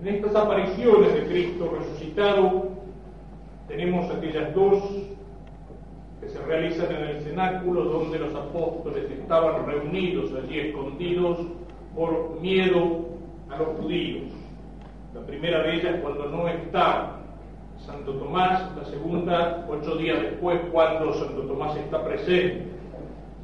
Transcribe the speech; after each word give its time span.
En 0.00 0.06
estas 0.06 0.36
apariciones 0.36 1.12
de 1.12 1.26
Cristo 1.26 1.74
resucitado 1.76 2.68
tenemos 3.66 4.08
aquellas 4.14 4.54
dos 4.54 4.80
que 6.20 6.28
se 6.28 6.38
realizan 6.42 6.94
en 6.94 7.02
el 7.02 7.22
cenáculo 7.22 7.82
donde 7.82 8.20
los 8.20 8.32
apóstoles 8.32 9.10
estaban 9.10 9.66
reunidos 9.66 10.30
allí 10.34 10.60
escondidos 10.60 11.38
por 11.96 12.40
miedo 12.40 13.06
a 13.50 13.58
los 13.58 13.76
judíos. 13.80 14.32
La 15.14 15.22
primera 15.22 15.64
de 15.64 15.74
ellas 15.74 15.96
cuando 16.00 16.26
no 16.26 16.46
está 16.46 17.16
Santo 17.84 18.12
Tomás, 18.12 18.70
la 18.76 18.84
segunda 18.84 19.66
ocho 19.68 19.96
días 19.96 20.22
después 20.22 20.60
cuando 20.70 21.12
Santo 21.14 21.42
Tomás 21.42 21.76
está 21.76 22.04
presente. 22.04 22.66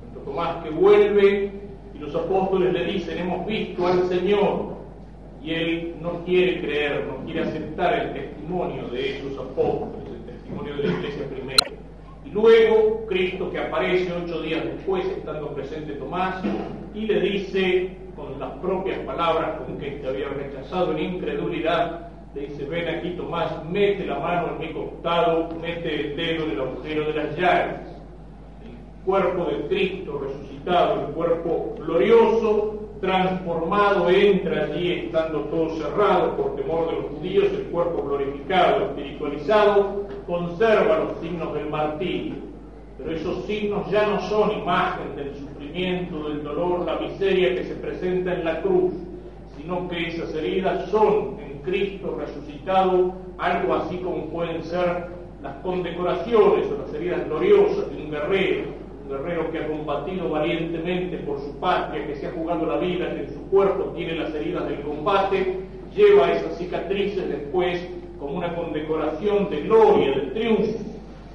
Santo 0.05 0.21
Tomás 0.25 0.63
que 0.63 0.71
vuelve 0.71 1.53
y 1.95 1.99
los 1.99 2.15
apóstoles 2.15 2.73
le 2.73 2.85
dicen, 2.85 3.19
hemos 3.19 3.45
visto 3.45 3.85
al 3.89 4.09
Señor. 4.09 4.74
Y 5.45 5.53
él 5.53 5.95
no 6.01 6.25
quiere 6.25 6.63
creer, 6.63 7.07
no 7.07 7.23
quiere 7.27 7.43
aceptar 7.43 7.93
el 8.01 8.15
testimonio 8.15 8.89
de 8.89 9.19
esos 9.19 9.39
apóstoles, 9.39 10.09
el 10.09 10.35
testimonio 10.35 10.77
de 10.77 10.83
la 10.85 10.93
iglesia 10.95 11.29
primera. 11.29 11.67
Y 12.25 12.31
luego 12.31 13.05
Cristo 13.07 13.51
que 13.51 13.59
aparece 13.59 14.11
ocho 14.11 14.41
días 14.41 14.65
después, 14.65 15.05
estando 15.05 15.55
presente 15.55 15.93
Tomás, 15.93 16.43
y 16.95 17.01
le 17.03 17.21
dice 17.21 17.95
con 18.17 18.41
las 18.41 18.53
propias 18.53 19.01
palabras 19.01 19.61
con 19.61 19.77
que 19.77 19.91
te 19.91 20.09
había 20.09 20.29
rechazado 20.29 20.93
en 20.93 21.15
incredulidad, 21.17 22.09
le 22.35 22.47
dice, 22.47 22.65
ven 22.65 22.89
aquí 22.89 23.11
Tomás, 23.11 23.53
mete 23.67 24.07
la 24.07 24.19
mano 24.21 24.53
en 24.53 24.59
mi 24.67 24.73
costado, 24.73 25.51
mete 25.61 25.95
el 25.95 26.17
dedo 26.17 26.45
en 26.47 26.51
el 26.53 26.61
agujero 26.61 27.05
de 27.09 27.13
las 27.13 27.37
llaves. 27.37 27.81
El 28.65 29.05
cuerpo 29.05 29.45
de 29.45 29.67
Cristo 29.69 30.23
resucitado, 30.27 31.07
el 31.07 31.13
cuerpo 31.13 31.75
glorioso, 31.77 32.84
transformado, 33.05 34.09
entra 34.09 34.65
allí 34.65 34.93
estando 34.93 35.41
todo 35.45 35.77
cerrado 35.77 36.37
por 36.37 36.57
temor 36.57 36.87
de 36.89 36.97
los 36.97 37.05
judíos, 37.13 37.45
el 37.53 37.65
cuerpo 37.65 38.03
glorificado, 38.03 38.87
espiritualizado, 38.87 40.07
conserva 40.27 41.01
los 41.01 41.21
signos 41.21 41.53
del 41.53 41.69
martirio. 41.69 42.35
Pero 42.97 43.11
esos 43.11 43.45
signos 43.45 43.91
ya 43.91 44.07
no 44.07 44.21
son 44.23 44.53
imagen 44.53 45.17
del 45.17 45.35
sufrimiento, 45.35 46.29
del 46.29 46.43
dolor, 46.43 46.87
la 46.87 46.99
miseria 46.99 47.55
que 47.55 47.65
se 47.65 47.75
presenta 47.75 48.33
en 48.33 48.45
la 48.45 48.63
cruz, 48.63 48.95
sino 49.57 49.87
que 49.89 50.09
esas 50.09 50.35
heridas 50.35 50.89
son 50.91 51.37
en 51.41 51.59
Cristo 51.63 52.17
resucitado 52.19 53.15
algo 53.37 53.75
así 53.75 53.99
como 53.99 54.27
pueden 54.27 54.63
ser 54.65 55.09
las 55.43 55.57
condecoraciones 55.57 56.67
o 56.71 56.83
las 56.83 56.95
heridas 56.95 57.27
gloriosas 57.27 57.91
de 57.91 58.03
un 58.03 58.11
guerrero, 58.11 58.65
guerrero 59.19 59.51
que 59.51 59.59
ha 59.59 59.69
combatido 59.69 60.29
valientemente 60.31 61.19
por 61.19 61.41
su 61.41 61.59
patria, 61.59 62.07
que 62.07 62.17
se 62.17 62.27
ha 62.27 62.33
jugado 62.33 62.67
la 62.67 62.79
vida, 62.79 63.15
que 63.15 63.21
en 63.21 63.35
su 63.35 63.41
cuerpo 63.49 63.93
tiene 63.97 64.15
las 64.15 64.35
heridas 64.35 64.69
del 64.69 64.81
combate, 64.81 65.61
lleva 65.95 66.33
esas 66.33 66.59
cicatrices 66.59 67.29
después 67.29 67.81
como 68.19 68.39
una 68.39 68.55
condecoración 68.55 69.51
de 69.51 69.63
gloria, 69.63 70.13
de 70.13 70.21
triunfo, 70.33 70.79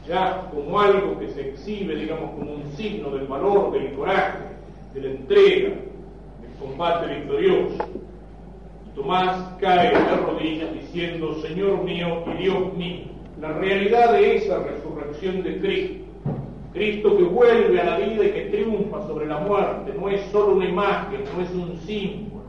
ya 0.08 0.50
como 0.54 0.80
algo 0.80 1.20
que 1.20 1.30
se 1.30 1.50
exhibe, 1.50 1.96
digamos, 1.96 2.32
como 2.32 2.54
un 2.54 2.72
signo 2.76 3.12
del 3.12 3.28
valor, 3.28 3.72
del 3.72 3.94
coraje, 3.94 4.40
de 4.94 5.02
la 5.02 5.10
entrega, 5.12 5.70
del 5.70 6.52
combate 6.60 7.14
victorioso. 7.14 7.78
Y 8.88 8.96
Tomás 8.96 9.54
cae 9.60 9.92
de 9.92 10.18
rodillas 10.18 10.74
diciendo, 10.74 11.36
Señor 11.42 11.84
mío 11.84 12.24
y 12.34 12.44
Dios 12.44 12.74
mío, 12.74 13.06
la 13.40 13.54
realidad 13.54 14.14
de 14.14 14.36
esa 14.36 14.60
resurrección 14.64 15.44
de 15.44 15.60
Cristo, 15.60 16.09
Cristo 16.74 17.18
que 17.18 17.24
vuelve 17.24 17.80
a 17.80 17.86
la 17.86 17.98
vida 17.98 18.26
y 18.26 18.32
que 18.32 18.50
triunfa 18.52 19.06
sobre 19.08 19.26
la 19.26 19.40
muerte, 19.40 19.94
no 20.00 20.10
es 20.10 20.22
solo 20.32 20.56
una 20.56 20.70
imagen, 20.70 21.22
no 21.36 21.44
es 21.44 21.52
un 21.52 21.78
símbolo. 21.80 22.44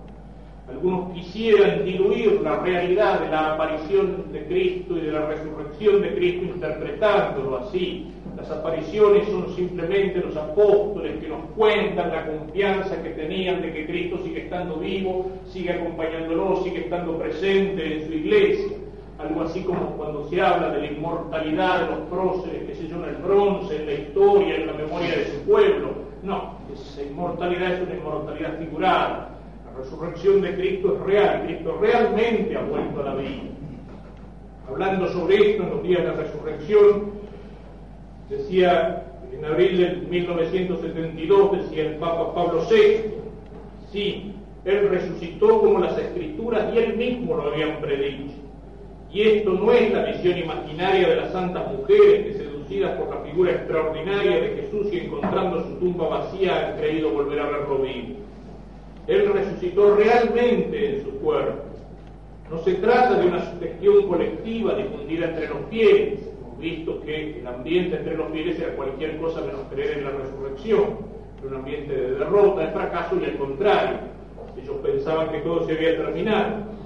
Algunos 0.69 1.13
quisieran 1.15 1.85
diluir 1.85 2.41
la 2.43 2.61
realidad 2.61 3.21
de 3.21 3.31
la 3.31 3.55
aparición 3.55 4.31
de 4.31 4.45
Cristo 4.45 4.97
y 4.97 5.01
de 5.01 5.13
la 5.13 5.27
resurrección 5.27 6.03
de 6.03 6.15
Cristo 6.15 6.45
interpretándolo 6.55 7.57
así. 7.59 8.07
Las 8.37 8.51
apariciones 8.51 9.27
son 9.29 9.55
simplemente 9.57 10.21
los 10.21 10.37
apóstoles 10.37 11.19
que 11.21 11.29
nos 11.29 11.45
cuentan 11.57 12.11
la 12.11 12.27
confianza 12.27 13.03
que 13.03 13.11
tenían 13.11 13.63
de 13.63 13.73
que 13.73 13.87
Cristo 13.87 14.19
sigue 14.23 14.45
estando 14.45 14.77
vivo, 14.77 15.31
sigue 15.49 15.73
acompañándonos, 15.73 16.63
sigue 16.63 16.81
estando 16.81 17.19
presente 17.19 17.97
en 17.97 18.07
su 18.07 18.13
iglesia 18.13 18.77
algo 19.21 19.43
así 19.43 19.63
como 19.63 19.97
cuando 19.97 20.29
se 20.29 20.41
habla 20.41 20.71
de 20.71 20.81
la 20.81 20.87
inmortalidad 20.87 21.81
de 21.81 21.97
los 21.97 22.09
próceres, 22.09 22.65
que 22.65 22.75
se 22.75 22.89
yo, 22.89 22.97
en 22.97 23.11
el 23.11 23.17
bronce, 23.17 23.77
en 23.77 23.87
la 23.87 23.93
historia, 23.93 24.57
en 24.57 24.67
la 24.67 24.73
memoria 24.73 25.17
de 25.17 25.27
su 25.27 25.41
pueblo. 25.43 25.89
No, 26.23 26.55
esa 26.73 27.03
inmortalidad 27.03 27.75
es 27.75 27.83
una 27.83 27.95
inmortalidad 27.95 28.59
figurada. 28.59 29.31
La 29.67 29.79
resurrección 29.79 30.41
de 30.41 30.55
Cristo 30.55 30.97
es 30.97 31.03
real, 31.03 31.45
Cristo 31.45 31.79
realmente 31.81 32.57
ha 32.57 32.63
vuelto 32.63 33.01
a 33.01 33.05
la 33.05 33.15
vida. 33.17 33.43
Hablando 34.69 35.09
sobre 35.09 35.51
esto 35.51 35.63
en 35.65 35.71
los 35.71 35.83
días 35.83 36.03
de 36.03 36.09
la 36.09 36.15
resurrección, 36.15 37.11
decía 38.29 39.05
en 39.33 39.45
abril 39.45 39.79
de 39.79 39.97
1972, 40.09 41.53
decía 41.63 41.83
el 41.85 41.97
Papa 41.97 42.35
Pablo 42.35 42.63
VI, 42.71 43.15
sí, 43.93 44.35
Él 44.65 44.89
resucitó 44.89 45.61
como 45.61 45.79
las 45.79 45.99
escrituras 45.99 46.73
y 46.75 46.79
Él 46.79 46.97
mismo 46.97 47.37
lo 47.37 47.45
habían 47.45 47.81
predicho. 47.81 48.50
Y 49.13 49.23
esto 49.23 49.51
no 49.51 49.73
es 49.73 49.93
la 49.93 50.05
visión 50.05 50.39
imaginaria 50.39 51.09
de 51.09 51.17
las 51.17 51.33
santas 51.33 51.73
mujeres 51.73 52.27
que 52.27 52.35
seducidas 52.35 52.97
por 52.97 53.09
la 53.09 53.23
figura 53.23 53.51
extraordinaria 53.53 54.41
de 54.41 54.63
Jesús 54.63 54.87
y 54.93 54.99
encontrando 54.99 55.65
su 55.65 55.75
tumba 55.79 56.09
vacía 56.09 56.69
han 56.69 56.77
creído 56.79 57.11
volver 57.11 57.41
a 57.41 57.51
verlo 57.51 57.79
vivo. 57.79 58.15
Él 59.09 59.33
resucitó 59.33 59.97
realmente 59.97 60.95
en 60.95 61.05
su 61.05 61.11
cuerpo. 61.19 61.65
No 62.49 62.59
se 62.59 62.75
trata 62.75 63.19
de 63.19 63.27
una 63.27 63.51
sugestión 63.53 64.07
colectiva 64.07 64.75
difundida 64.75 65.31
entre 65.31 65.49
los 65.49 65.59
fieles. 65.69 66.21
Hemos 66.41 66.59
visto 66.61 67.01
que 67.03 67.41
el 67.41 67.47
ambiente 67.49 67.97
entre 67.97 68.17
los 68.17 68.31
fieles 68.31 68.61
era 68.61 68.77
cualquier 68.77 69.19
cosa 69.19 69.41
menos 69.41 69.63
creer 69.73 69.99
en 69.99 70.05
la 70.05 70.11
resurrección. 70.11 70.85
Era 71.41 71.49
un 71.49 71.55
ambiente 71.57 71.93
de 71.93 72.11
derrota, 72.13 72.61
de 72.61 72.73
fracaso 72.73 73.17
y 73.21 73.25
al 73.25 73.39
contrario. 73.39 73.99
Ellos 74.63 74.77
pensaban 74.85 75.31
que 75.31 75.39
todo 75.39 75.67
se 75.67 75.73
había 75.73 75.97
terminado 75.97 76.80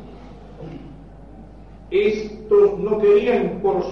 estos 1.94 2.78
no 2.78 2.98
querían, 2.98 3.60
por, 3.62 3.84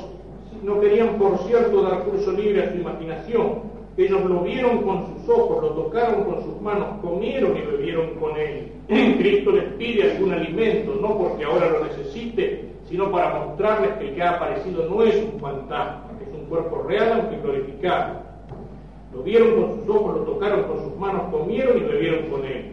no 0.62 0.80
querían, 0.80 1.16
por 1.18 1.38
cierto, 1.46 1.82
dar 1.82 2.04
curso 2.04 2.32
libre 2.32 2.64
a 2.64 2.72
su 2.72 2.78
imaginación. 2.78 3.72
Ellos 3.96 4.24
lo 4.24 4.40
vieron 4.40 4.82
con 4.82 5.06
sus 5.06 5.28
ojos, 5.28 5.62
lo 5.62 5.68
tocaron 5.70 6.24
con 6.24 6.42
sus 6.42 6.60
manos, 6.62 6.98
comieron 7.02 7.56
y 7.56 7.60
bebieron 7.60 8.14
con 8.18 8.36
él. 8.36 8.72
Cristo 9.18 9.52
les 9.52 9.64
pide 9.74 10.12
algún 10.12 10.32
alimento, 10.32 10.94
no 11.00 11.18
porque 11.18 11.44
ahora 11.44 11.70
lo 11.70 11.84
necesite, 11.84 12.64
sino 12.88 13.10
para 13.12 13.34
mostrarles 13.34 13.92
que 13.98 14.08
el 14.08 14.14
que 14.14 14.22
ha 14.22 14.30
aparecido 14.30 14.88
no 14.88 15.02
es 15.02 15.14
un 15.16 15.38
fantasma, 15.41 16.04
es 16.20 16.34
un 16.34 16.46
cuerpo 16.46 16.82
real 16.88 17.20
aunque 17.20 17.36
glorificado. 17.42 18.20
Lo 19.14 19.22
vieron 19.22 19.60
con 19.60 19.78
sus 19.78 19.88
ojos, 19.94 20.16
lo 20.16 20.22
tocaron 20.22 20.64
con 20.64 20.82
sus 20.84 20.96
manos, 20.96 21.22
comieron 21.30 21.76
y 21.76 21.80
bebieron 21.80 22.30
con 22.30 22.44
él. 22.46 22.72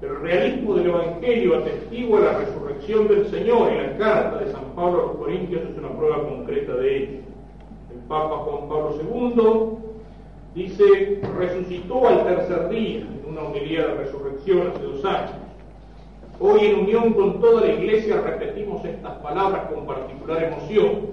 Pero 0.00 0.14
el 0.14 0.22
realismo 0.22 0.74
del 0.74 0.86
Evangelio 0.86 1.58
atestigua 1.58 2.20
la 2.20 2.38
resurrección 2.38 2.61
del 2.86 3.30
Señor 3.30 3.72
y 3.72 3.76
la 3.76 3.96
carta 3.96 4.38
de 4.38 4.50
San 4.50 4.64
Pablo 4.74 5.02
a 5.02 5.06
los 5.06 5.16
Corintios 5.16 5.62
es 5.70 5.78
una 5.78 5.96
prueba 5.96 6.28
concreta 6.28 6.74
de 6.74 6.96
ello. 6.96 7.18
El 7.92 7.98
Papa 8.08 8.38
Juan 8.38 8.68
Pablo 8.68 8.98
II 9.00 10.62
dice, 10.62 11.20
resucitó 11.38 12.08
al 12.08 12.24
tercer 12.24 12.68
día 12.70 13.00
en 13.02 13.22
una 13.30 13.42
homilía 13.42 13.86
de 13.86 13.94
resurrección 13.94 14.72
hace 14.72 14.82
dos 14.82 15.04
años. 15.04 15.30
Hoy 16.40 16.66
en 16.66 16.80
unión 16.80 17.12
con 17.12 17.40
toda 17.40 17.60
la 17.60 17.72
iglesia 17.72 18.20
repetimos 18.20 18.84
estas 18.84 19.12
palabras 19.18 19.70
con 19.72 19.86
particular 19.86 20.42
emoción. 20.42 21.12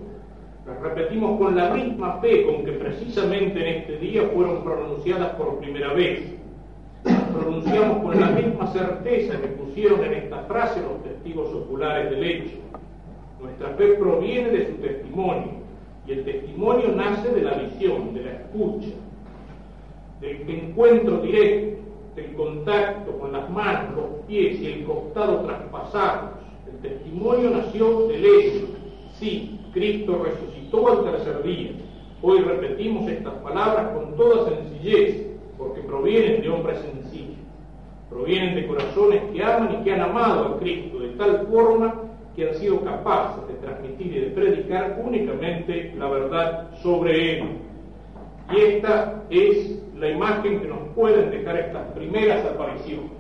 Las 0.66 0.82
repetimos 0.82 1.40
con 1.40 1.56
la 1.56 1.70
misma 1.70 2.20
fe 2.20 2.48
con 2.48 2.66
que 2.66 2.72
precisamente 2.72 3.60
en 3.60 3.82
este 3.82 3.98
día 3.98 4.24
fueron 4.34 4.64
pronunciadas 4.64 5.36
por 5.36 5.60
primera 5.60 5.94
vez 5.94 6.39
pronunciamos 7.04 8.04
con 8.04 8.20
la 8.20 8.32
misma 8.32 8.68
certeza 8.68 9.40
que 9.40 9.48
pusieron 9.48 10.04
en 10.04 10.14
esta 10.14 10.44
frase 10.44 10.82
los 10.82 11.04
testigos 11.04 11.54
oculares 11.54 12.12
del 12.12 12.24
hecho. 12.24 12.58
Nuestra 13.42 13.70
fe 13.76 13.94
proviene 13.94 14.50
de 14.50 14.68
su 14.68 14.74
testimonio 14.74 15.60
y 16.06 16.12
el 16.12 16.26
testimonio 16.26 16.90
nace 16.96 17.30
de 17.30 17.42
la 17.42 17.54
visión, 17.54 18.14
de 18.14 18.24
la 18.24 18.32
escucha, 18.32 18.90
del 20.20 20.50
encuentro 20.50 21.22
directo, 21.22 21.80
del 22.16 22.34
contacto 22.34 23.18
con 23.20 23.32
las 23.32 23.50
manos, 23.50 23.96
los 23.96 24.26
pies 24.28 24.60
y 24.60 24.66
el 24.68 24.84
costado 24.84 25.46
traspasados. 25.46 26.32
El 26.68 26.80
testimonio 26.80 27.52
nació 27.52 28.08
del 28.08 28.26
hecho. 28.26 28.68
Sí, 29.20 29.60
Cristo 29.74 30.24
resucitó 30.24 30.88
al 30.88 31.04
tercer 31.12 31.44
día. 31.44 31.72
Hoy 32.22 32.40
repetimos 32.40 33.10
estas 33.10 33.34
palabras 33.36 33.90
con 33.94 34.16
toda 34.18 34.50
sencillez, 34.50 35.29
porque 35.60 35.82
provienen 35.82 36.42
de 36.42 36.50
hombres 36.50 36.80
sencillos, 36.80 37.38
provienen 38.10 38.56
de 38.56 38.66
corazones 38.66 39.22
que 39.32 39.44
aman 39.44 39.76
y 39.80 39.84
que 39.84 39.94
han 39.94 40.02
amado 40.02 40.56
a 40.56 40.60
Cristo 40.60 41.00
de 41.00 41.10
tal 41.10 41.48
forma 41.52 41.94
que 42.36 42.48
han 42.48 42.56
sido 42.56 42.82
capaces 42.84 43.46
de 43.50 43.54
transmitir 43.56 44.08
y 44.08 44.20
de 44.22 44.28
predicar 44.28 45.00
únicamente 45.06 45.94
la 45.98 46.08
verdad 46.08 46.70
sobre 46.82 47.40
Él. 47.40 47.44
Y 48.52 48.62
esta 48.62 49.22
es 49.30 49.84
la 49.96 50.10
imagen 50.10 50.62
que 50.62 50.68
nos 50.68 50.80
pueden 50.96 51.30
dejar 51.30 51.60
estas 51.60 51.92
primeras 51.92 52.46
apariciones. 52.46 53.12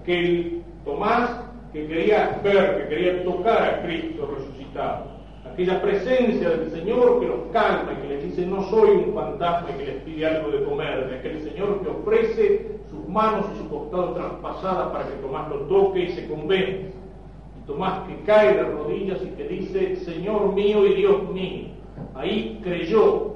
Aquel 0.00 0.62
Tomás 0.84 1.30
que 1.72 1.86
quería 1.86 2.40
ver, 2.42 2.82
que 2.82 2.88
quería 2.88 3.24
tocar 3.24 3.62
a 3.62 3.82
Cristo 3.82 4.34
resucitado. 4.36 5.11
Aquella 5.52 5.82
presencia 5.82 6.48
del 6.48 6.70
Señor 6.70 7.20
que 7.20 7.26
los 7.26 7.40
calma 7.52 8.00
que 8.00 8.08
les 8.08 8.24
dice, 8.24 8.46
no 8.46 8.62
soy 8.70 8.88
un 8.88 9.12
fantasma 9.12 9.68
que 9.76 9.84
les 9.84 10.02
pide 10.02 10.24
algo 10.24 10.50
de 10.50 10.64
comer, 10.64 11.10
de 11.10 11.18
aquel 11.18 11.42
Señor 11.42 11.82
que 11.82 11.90
ofrece 11.90 12.70
sus 12.88 13.06
manos 13.06 13.44
y 13.54 13.58
su 13.58 13.68
costado 13.68 14.14
traspasada 14.14 14.90
para 14.90 15.04
que 15.04 15.16
Tomás 15.16 15.50
lo 15.50 15.56
toque 15.66 16.04
y 16.04 16.12
se 16.12 16.26
convenza. 16.26 16.88
Y 17.58 17.66
Tomás 17.66 18.08
que 18.08 18.16
cae 18.24 18.54
de 18.54 18.62
rodillas 18.62 19.18
y 19.22 19.26
que 19.36 19.46
dice, 19.46 19.96
Señor 19.96 20.54
mío 20.54 20.86
y 20.86 20.94
Dios 20.94 21.30
mío. 21.30 21.68
Ahí 22.14 22.58
creyó, 22.62 23.34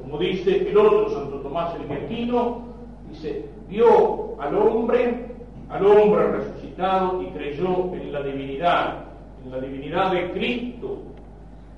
como 0.00 0.16
dice 0.16 0.66
el 0.66 0.78
otro 0.78 1.10
Santo 1.10 1.40
Tomás 1.40 1.74
el 1.74 1.92
Aquino, 1.92 2.62
dice, 3.10 3.44
vio 3.68 4.40
al 4.40 4.56
hombre, 4.56 5.26
al 5.68 5.84
hombre 5.84 6.26
resucitado 6.26 7.22
y 7.22 7.26
creyó 7.26 7.92
en 7.92 8.12
la 8.12 8.22
divinidad, 8.22 9.04
en 9.44 9.50
la 9.50 9.60
divinidad 9.60 10.12
de 10.12 10.30
Cristo, 10.30 11.09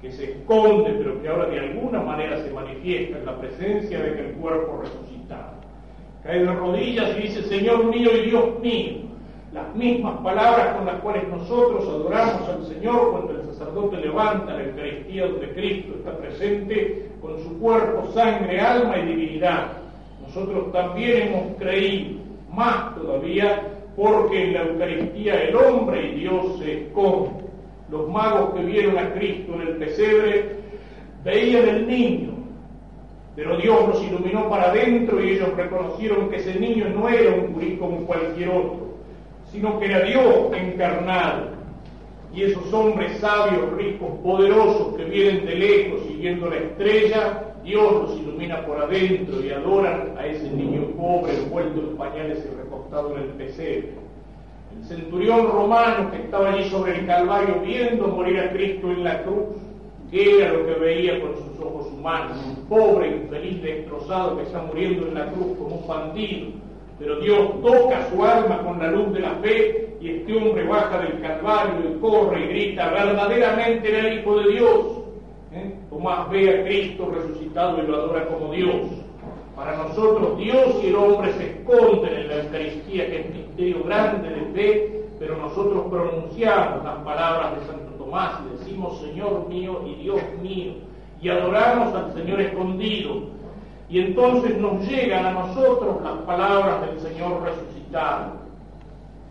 que 0.02 0.10
se 0.10 0.32
esconde, 0.32 0.90
pero 0.99 1.22
que 1.22 1.28
ahora 1.28 1.46
de 1.46 1.60
alguna 1.60 2.00
manera 2.00 2.43
se 2.43 2.50
manifiesta 2.50 3.19
en 3.19 3.25
la 3.25 3.38
presencia 3.38 4.00
de 4.00 4.10
aquel 4.10 4.32
cuerpo 4.32 4.81
resucitado. 4.82 5.52
Cae 6.25 6.40
de 6.40 6.52
rodillas 6.52 7.16
y 7.16 7.22
dice, 7.22 7.43
Señor 7.44 7.84
mío 7.84 8.10
y 8.16 8.28
Dios 8.28 8.58
mío, 8.60 8.93
las 9.52 9.72
mismas 9.76 10.19
palabras 10.19 10.76
con 10.76 10.87
las 10.87 11.00
cuales 11.00 11.28
nosotros 11.28 11.84
adoramos 11.87 12.49
al 12.49 12.64
Señor 12.66 13.12
cuando 13.12 13.32
el 13.32 13.46
sacerdote 13.46 13.99
levanta 13.99 14.54
la 14.54 14.64
Eucaristía 14.64 15.26
donde 15.26 15.52
Cristo 15.52 15.93
está 15.99 16.16
presente 16.16 17.10
con 17.20 17.40
su 17.40 17.60
cuerpo, 17.60 18.10
sangre, 18.12 18.60
alma 18.60 18.98
y 18.98 19.06
divinidad. 19.06 19.72
Nosotros 20.26 20.72
también 20.72 21.28
hemos 21.28 21.56
creído, 21.58 22.22
más 22.50 22.96
todavía, 22.96 23.69
porque 23.94 24.44
en 24.44 24.52
la 24.55 24.62
Eucaristía 24.62 25.44
el 25.44 25.55
hombre 25.55 26.08
y 26.08 26.20
Dios 26.20 26.58
se 26.58 26.87
esconden. 26.87 27.42
Los 27.93 28.09
magos 28.09 28.55
que 28.55 28.62
vieron 28.62 28.97
a 28.97 29.12
Cristo 29.12 29.53
en 29.55 29.69
el 29.69 29.77
pesebre 29.77 30.56
veían 31.23 31.69
el 31.69 31.87
niño, 31.87 32.31
pero 33.37 33.59
Dios 33.59 33.87
los 33.87 34.03
iluminó 34.03 34.49
para 34.49 34.71
adentro 34.71 35.23
y 35.23 35.33
ellos 35.33 35.55
reconocieron 35.55 36.31
que 36.31 36.37
ese 36.37 36.59
niño 36.59 36.89
no 36.89 37.06
era 37.06 37.35
un 37.35 37.53
gurí 37.53 37.77
como 37.77 38.06
cualquier 38.06 38.49
otro, 38.49 38.97
sino 39.50 39.79
que 39.79 39.85
era 39.85 40.05
Dios 40.05 40.25
encarnado. 40.55 41.49
Y 42.35 42.44
esos 42.44 42.73
hombres 42.73 43.19
sabios, 43.19 43.71
ricos, 43.77 44.09
poderosos 44.23 44.97
que 44.97 45.05
vienen 45.05 45.44
de 45.44 45.55
lejos 45.55 46.00
siguiendo 46.09 46.49
la 46.49 46.56
estrella, 46.56 47.44
Dios 47.62 47.93
los 47.93 48.19
ilumina 48.19 48.65
por 48.65 48.79
adentro 48.79 49.44
y 49.44 49.50
adoran 49.50 50.15
a 50.17 50.27
ese 50.27 50.50
niño 50.50 50.87
pobre 50.97 51.37
envuelto 51.37 51.79
en 51.79 51.97
pañales 51.99 52.43
y 52.43 52.56
recostado 52.56 53.15
en 53.19 53.23
el 53.25 53.29
pesebre. 53.33 54.01
Centurión 54.86 55.48
romano 55.50 56.10
que 56.10 56.19
estaba 56.19 56.50
allí 56.50 56.69
sobre 56.69 56.98
el 56.98 57.06
Calvario 57.06 57.60
viendo 57.64 58.08
morir 58.08 58.40
a 58.40 58.50
Cristo 58.50 58.90
en 58.90 59.04
la 59.04 59.22
cruz, 59.22 59.56
que 60.10 60.38
era 60.38 60.52
lo 60.52 60.66
que 60.66 60.74
veía 60.74 61.20
con 61.20 61.34
sus 61.36 61.64
ojos 61.64 61.86
humanos, 61.86 62.36
un 62.46 62.66
pobre, 62.66 63.08
infeliz, 63.08 63.62
destrozado 63.62 64.36
que 64.36 64.42
está 64.42 64.62
muriendo 64.62 65.06
en 65.08 65.14
la 65.14 65.26
cruz 65.26 65.56
como 65.56 65.76
un 65.76 65.86
bandido. 65.86 66.48
Pero 66.98 67.20
Dios 67.20 67.62
toca 67.62 68.08
su 68.10 68.22
alma 68.22 68.62
con 68.62 68.78
la 68.78 68.90
luz 68.90 69.12
de 69.14 69.20
la 69.20 69.34
fe 69.36 69.96
y 70.00 70.10
este 70.10 70.36
hombre 70.36 70.64
baja 70.64 70.98
del 70.98 71.20
Calvario 71.20 71.90
y 71.90 72.00
corre 72.00 72.44
y 72.44 72.48
grita, 72.48 72.90
verdaderamente 72.90 73.88
era 73.88 74.08
el 74.08 74.19
Hijo 74.19 74.38
de 74.40 74.52
Dios. 74.52 74.86
¿Eh? 75.52 75.74
Tomás 75.90 76.30
ve 76.30 76.60
a 76.60 76.64
Cristo 76.64 77.10
resucitado 77.14 77.82
y 77.82 77.86
lo 77.86 77.96
adora 77.96 78.26
como 78.26 78.52
Dios. 78.52 79.01
Para 79.56 79.76
nosotros 79.76 80.38
Dios 80.38 80.76
y 80.82 80.87
el 80.88 80.96
hombre 80.96 81.32
se 81.34 81.50
esconden 81.50 82.14
en 82.14 82.28
la 82.28 82.43
Eucaristía, 82.43 83.06
que 83.06 83.20
es 83.20 83.34
misterio 83.34 83.84
grande 83.84 84.28
de 84.28 84.40
fe, 84.52 85.04
pero 85.19 85.37
nosotros 85.37 85.84
pronunciamos 85.90 86.84
las 86.84 86.96
palabras 87.04 87.60
de 87.60 87.66
Santo 87.66 87.93
Tomás 87.99 88.40
y 88.46 88.58
decimos 88.58 89.00
Señor 89.00 89.49
mío 89.49 89.82
y 89.87 90.02
Dios 90.02 90.20
mío, 90.40 90.72
y 91.20 91.28
adoramos 91.28 91.94
al 91.94 92.14
Señor 92.14 92.40
escondido. 92.40 93.32
Y 93.88 94.00
entonces 94.00 94.56
nos 94.56 94.88
llegan 94.88 95.26
a 95.26 95.32
nosotros 95.32 96.02
las 96.02 96.16
palabras 96.22 96.81
del 96.87 96.98
Señor 97.00 97.43
resucitado. 97.43 98.32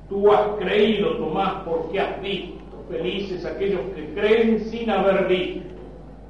Tú 0.07 0.31
has 0.31 0.47
creído, 0.59 1.17
Tomás, 1.17 1.63
porque 1.65 1.99
has 1.99 2.21
visto. 2.21 2.61
Felices 2.89 3.43
aquellos 3.45 3.81
que 3.95 4.13
creen 4.13 4.59
sin 4.65 4.89
haber 4.89 5.25
visto. 5.27 5.67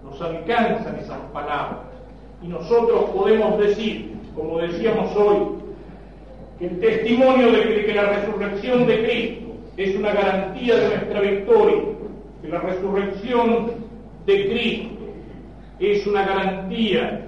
Nos 0.06 0.22
alcanzan 0.22 0.96
esas 0.98 1.20
palabras. 1.34 1.91
Y 2.42 2.48
nosotros 2.48 3.10
podemos 3.12 3.60
decir, 3.60 4.14
como 4.36 4.60
decíamos 4.60 5.16
hoy, 5.16 5.62
que 6.58 6.68
el 6.68 6.80
testimonio 6.80 7.52
de 7.52 7.86
que 7.86 7.94
la 7.94 8.04
resurrección 8.04 8.86
de 8.88 9.04
Cristo 9.04 9.52
es 9.78 9.96
una 9.96 10.14
garantía 10.14 10.76
de 10.76 10.88
nuestra 10.90 11.22
victoria, 11.22 11.84
que 12.42 12.48
la 12.48 12.60
resurrección 12.60 13.72
de 14.26 14.50
Cristo 14.50 14.96
es 15.80 16.06
una 16.08 16.26
garantía 16.26 17.28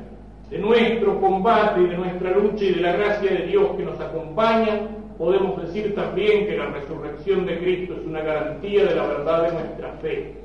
de 0.50 0.60
nuestro 0.60 1.20
combate 1.20 1.82
y 1.82 1.88
de 1.88 1.98
nuestra 1.98 2.32
lucha 2.32 2.64
y 2.64 2.74
de 2.74 2.82
la 2.82 2.94
gracia 2.94 3.32
de 3.32 3.48
Dios 3.48 3.76
que 3.76 3.84
nos 3.84 4.00
acompaña, 4.00 4.82
podemos 5.18 5.62
decir 5.62 5.96
también 5.96 6.46
que 6.46 6.58
la 6.58 6.68
resurrección 6.68 7.46
de 7.46 7.58
Cristo 7.60 7.96
es 8.00 8.06
una 8.06 8.22
garantía 8.22 8.86
de 8.86 8.96
la 8.96 9.08
verdad 9.08 9.44
de 9.44 9.54
nuestra 9.54 9.94
fe. 10.02 10.36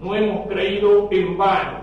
No 0.00 0.14
hemos 0.16 0.48
creído 0.48 1.08
en 1.12 1.36
vano. 1.38 1.78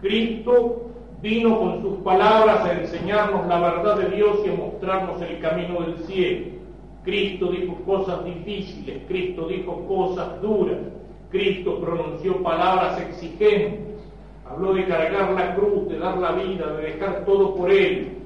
Cristo 0.00 0.86
vino 1.26 1.58
con 1.58 1.82
sus 1.82 1.96
palabras 2.04 2.64
a 2.64 2.72
enseñarnos 2.72 3.48
la 3.48 3.58
verdad 3.58 3.96
de 3.98 4.16
Dios 4.16 4.38
y 4.46 4.48
a 4.48 4.54
mostrarnos 4.54 5.20
el 5.22 5.40
camino 5.40 5.80
del 5.80 5.98
cielo. 6.06 6.46
Cristo 7.02 7.50
dijo 7.50 7.74
cosas 7.84 8.24
difíciles, 8.24 9.02
Cristo 9.08 9.48
dijo 9.48 9.84
cosas 9.88 10.40
duras, 10.40 10.78
Cristo 11.30 11.80
pronunció 11.80 12.40
palabras 12.44 13.00
exigentes, 13.00 13.98
habló 14.48 14.72
de 14.74 14.86
cargar 14.86 15.32
la 15.32 15.56
cruz, 15.56 15.88
de 15.88 15.98
dar 15.98 16.16
la 16.18 16.30
vida, 16.30 16.72
de 16.74 16.92
dejar 16.92 17.24
todo 17.24 17.56
por 17.56 17.72
Él. 17.72 18.18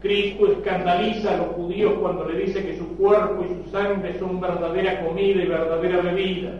Cristo 0.00 0.52
escandaliza 0.52 1.34
a 1.34 1.38
los 1.38 1.56
judíos 1.56 1.94
cuando 2.00 2.24
le 2.24 2.38
dice 2.38 2.64
que 2.64 2.78
su 2.78 2.86
cuerpo 2.96 3.44
y 3.44 3.64
su 3.64 3.70
sangre 3.72 4.16
son 4.20 4.40
verdadera 4.40 5.04
comida 5.04 5.42
y 5.42 5.46
verdadera 5.46 6.02
bebida. 6.02 6.52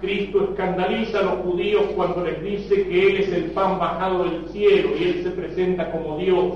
Cristo 0.00 0.48
escandaliza 0.50 1.20
a 1.20 1.22
los 1.22 1.34
judíos 1.38 1.84
cuando 1.94 2.22
les 2.22 2.42
dice 2.42 2.86
que 2.86 3.10
Él 3.10 3.16
es 3.16 3.32
el 3.32 3.44
pan 3.52 3.78
bajado 3.78 4.24
del 4.24 4.46
cielo 4.48 4.90
y 4.98 5.04
Él 5.04 5.22
se 5.22 5.30
presenta 5.30 5.90
como 5.90 6.18
Dios. 6.18 6.52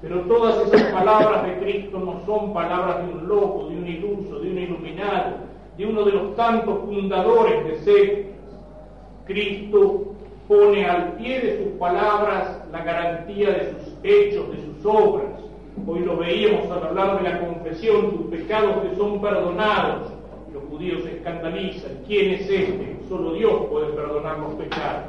Pero 0.00 0.20
todas 0.22 0.66
esas 0.66 0.92
palabras 0.92 1.46
de 1.46 1.58
Cristo 1.58 1.98
no 1.98 2.24
son 2.24 2.54
palabras 2.54 3.06
de 3.06 3.12
un 3.12 3.28
loco, 3.28 3.68
de 3.68 3.76
un 3.76 3.86
iluso, 3.86 4.38
de 4.38 4.50
un 4.50 4.58
iluminado, 4.58 5.36
de 5.76 5.86
uno 5.86 6.04
de 6.04 6.12
los 6.12 6.36
tantos 6.36 6.80
fundadores 6.86 7.64
de 7.64 7.76
sectas. 7.78 8.36
Cristo 9.26 10.14
pone 10.48 10.86
al 10.86 11.12
pie 11.14 11.40
de 11.40 11.58
sus 11.58 11.78
palabras 11.78 12.62
la 12.72 12.84
garantía 12.84 13.50
de 13.50 13.72
sus 13.72 13.94
hechos, 14.02 14.50
de 14.50 14.56
sus 14.64 14.86
obras. 14.86 15.26
Hoy 15.86 16.00
lo 16.00 16.16
veíamos 16.16 16.70
al 16.70 16.86
hablar 16.86 17.22
de 17.22 17.28
la 17.28 17.40
confesión, 17.40 18.12
tus 18.12 18.26
pecados 18.28 18.82
te 18.82 18.96
son 18.96 19.20
perdonados. 19.20 20.15
Judíos 20.76 21.04
se 21.04 21.16
escandalizan. 21.16 21.92
¿Quién 22.06 22.34
es 22.34 22.42
este? 22.42 22.96
Solo 23.08 23.32
Dios 23.32 23.64
puede 23.70 23.86
perdonar 23.92 24.38
los 24.38 24.54
pecados. 24.56 25.04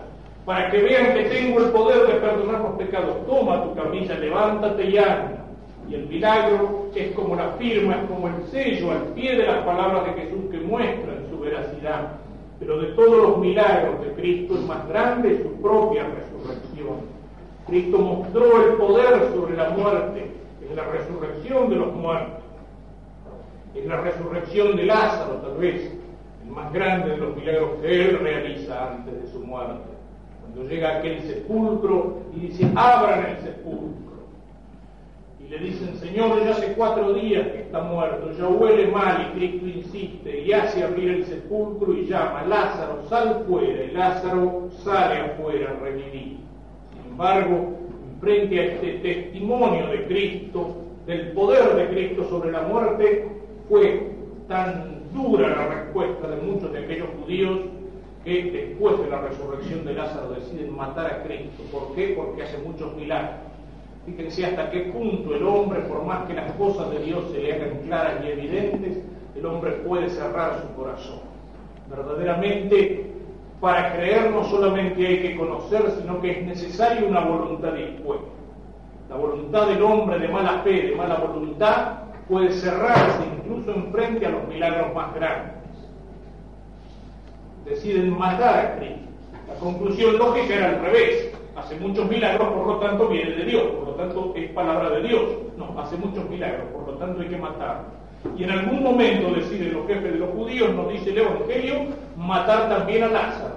Para 0.45 0.71
que 0.71 0.81
vean 0.81 1.13
que 1.13 1.23
tengo 1.25 1.59
el 1.59 1.71
poder 1.71 2.07
de 2.07 2.13
perdonar 2.21 2.61
los 2.61 2.75
pecados, 2.77 3.27
toma 3.27 3.65
tu 3.65 3.75
camilla, 3.75 4.17
levántate 4.17 4.89
y 4.89 4.97
anda. 4.97 5.45
Y 5.89 5.95
el 5.95 6.07
milagro 6.07 6.85
es 6.95 7.11
como 7.11 7.35
la 7.35 7.49
firma, 7.59 7.95
es 7.95 8.09
como 8.09 8.29
el 8.29 8.47
sello 8.49 8.91
al 8.91 9.03
pie 9.13 9.35
de 9.35 9.45
las 9.45 9.65
palabras 9.65 10.05
de 10.05 10.21
Jesús 10.21 10.49
que 10.51 10.59
muestran 10.59 11.25
su 11.29 11.37
veracidad. 11.39 12.13
Pero 12.59 12.79
de 12.79 12.87
todos 12.93 13.17
los 13.17 13.37
milagros 13.39 14.01
de 14.05 14.13
Cristo, 14.13 14.55
el 14.55 14.63
más 14.63 14.87
grande 14.87 15.33
es 15.33 15.41
su 15.43 15.61
propia 15.61 16.03
resurrección. 16.03 17.17
Cristo 17.67 17.97
mostró 17.97 18.63
el 18.63 18.77
poder 18.77 19.33
sobre 19.35 19.57
la 19.57 19.69
muerte 19.71 20.31
en 20.67 20.75
la 20.77 20.85
resurrección 20.85 21.69
de 21.69 21.75
los 21.75 21.93
muertos. 21.93 22.46
En 23.75 23.87
la 23.87 24.01
resurrección 24.01 24.75
de 24.75 24.85
Lázaro, 24.85 25.35
tal 25.35 25.57
vez, 25.57 25.93
el 26.43 26.51
más 26.51 26.71
grande 26.73 27.11
de 27.11 27.17
los 27.17 27.35
milagros 27.35 27.71
que 27.81 28.01
él 28.01 28.19
realiza 28.19 28.93
antes 28.93 29.21
de 29.21 29.27
su 29.31 29.39
muerte. 29.45 29.89
Cuando 30.41 30.69
llega 30.69 30.89
a 30.89 30.97
aquel 30.99 31.21
sepulcro 31.21 32.21
y 32.35 32.39
dice, 32.47 32.67
abran 32.75 33.25
el 33.25 33.37
sepulcro. 33.43 34.07
Y 35.39 35.49
le 35.49 35.59
dicen, 35.59 35.95
Señor, 35.97 36.43
ya 36.43 36.51
hace 36.51 36.73
cuatro 36.73 37.13
días 37.13 37.47
que 37.47 37.61
está 37.61 37.81
muerto, 37.81 38.31
ya 38.31 38.47
huele 38.47 38.87
mal, 38.87 39.29
y 39.29 39.37
Cristo 39.37 39.67
insiste 39.67 40.41
y 40.41 40.51
hace 40.51 40.83
abrir 40.83 41.09
el 41.09 41.25
sepulcro 41.25 41.93
y 41.93 42.07
llama, 42.07 42.43
Lázaro, 42.45 43.03
sal 43.07 43.45
fuera, 43.47 43.83
y 43.83 43.91
Lázaro 43.91 44.69
sale 44.83 45.19
afuera 45.19 45.77
revivido. 45.81 46.39
Sin 46.91 47.11
embargo, 47.11 47.77
frente 48.19 48.59
a 48.59 48.63
este 48.63 48.93
testimonio 48.99 49.87
de 49.87 50.05
Cristo, 50.05 50.75
del 51.05 51.31
poder 51.31 51.75
de 51.75 51.87
Cristo 51.87 52.27
sobre 52.29 52.51
la 52.51 52.63
muerte, 52.63 53.36
fue 53.69 54.11
tan 54.47 55.11
dura 55.13 55.49
la 55.49 55.67
respuesta 55.67 56.27
de 56.27 56.41
muchos 56.41 56.71
de 56.71 56.79
aquellos 56.79 57.09
judíos 57.21 57.59
que 58.23 58.51
después 58.51 58.99
de 58.99 59.09
la 59.09 59.21
resurrección 59.21 59.85
de 59.85 59.93
Lázaro 59.93 60.31
deciden 60.31 60.75
matar 60.75 61.05
a 61.07 61.23
Cristo. 61.23 61.63
¿Por 61.71 61.95
qué? 61.95 62.13
Porque 62.17 62.43
hace 62.43 62.57
muchos 62.59 62.95
milagros. 62.95 63.35
Fíjense 64.05 64.45
hasta 64.45 64.69
qué 64.71 64.81
punto 64.93 65.35
el 65.35 65.43
hombre, 65.45 65.81
por 65.81 66.03
más 66.05 66.25
que 66.27 66.33
las 66.33 66.51
cosas 66.53 66.91
de 66.91 66.99
Dios 66.99 67.25
se 67.31 67.39
le 67.39 67.53
hagan 67.53 67.79
claras 67.85 68.23
y 68.23 68.27
evidentes, 68.27 68.97
el 69.35 69.45
hombre 69.45 69.71
puede 69.85 70.09
cerrar 70.09 70.61
su 70.61 70.81
corazón. 70.81 71.19
Verdaderamente, 71.89 73.05
para 73.59 73.93
creer 73.95 74.31
no 74.31 74.43
solamente 74.45 75.05
hay 75.05 75.21
que 75.21 75.37
conocer, 75.37 75.91
sino 75.99 76.21
que 76.21 76.31
es 76.31 76.45
necesaria 76.45 77.07
una 77.07 77.21
voluntad 77.21 77.73
dispuesta. 77.73 78.27
La 79.09 79.15
voluntad 79.15 79.67
del 79.67 79.81
hombre 79.81 80.19
de 80.19 80.27
mala 80.27 80.61
fe, 80.63 80.87
de 80.87 80.95
mala 80.95 81.15
voluntad, 81.15 82.06
puede 82.27 82.51
cerrarse 82.51 83.23
incluso 83.37 83.73
en 83.73 83.91
frente 83.91 84.25
a 84.25 84.29
los 84.29 84.47
milagros 84.47 84.93
más 84.93 85.13
grandes. 85.15 85.53
Deciden 87.65 88.17
matar 88.17 88.65
a 88.65 88.75
Cristo. 88.77 89.07
La 89.47 89.55
conclusión 89.55 90.17
lógica 90.17 90.55
era 90.55 90.69
al 90.69 90.81
revés. 90.81 91.33
Hace 91.55 91.75
muchos 91.77 92.07
milagros, 92.09 92.49
por 92.49 92.67
lo 92.67 92.77
tanto 92.77 93.07
viene 93.07 93.31
de 93.31 93.45
Dios, 93.45 93.63
por 93.63 93.87
lo 93.87 93.93
tanto 93.95 94.33
es 94.35 94.51
palabra 94.51 94.91
de 94.91 95.07
Dios. 95.07 95.23
No, 95.57 95.73
hace 95.79 95.97
muchos 95.97 96.29
milagros, 96.29 96.67
por 96.71 96.87
lo 96.87 96.93
tanto 96.97 97.21
hay 97.21 97.27
que 97.29 97.37
matarlo. 97.37 97.97
Y 98.37 98.43
en 98.43 98.51
algún 98.51 98.83
momento 98.83 99.33
deciden 99.33 99.73
los 99.73 99.87
jefes 99.87 100.13
de 100.13 100.19
los 100.19 100.29
judíos, 100.31 100.73
nos 100.75 100.91
dice 100.91 101.09
el 101.09 101.19
Evangelio, 101.19 101.75
matar 102.15 102.69
también 102.69 103.03
a 103.03 103.07
Lázaro. 103.07 103.55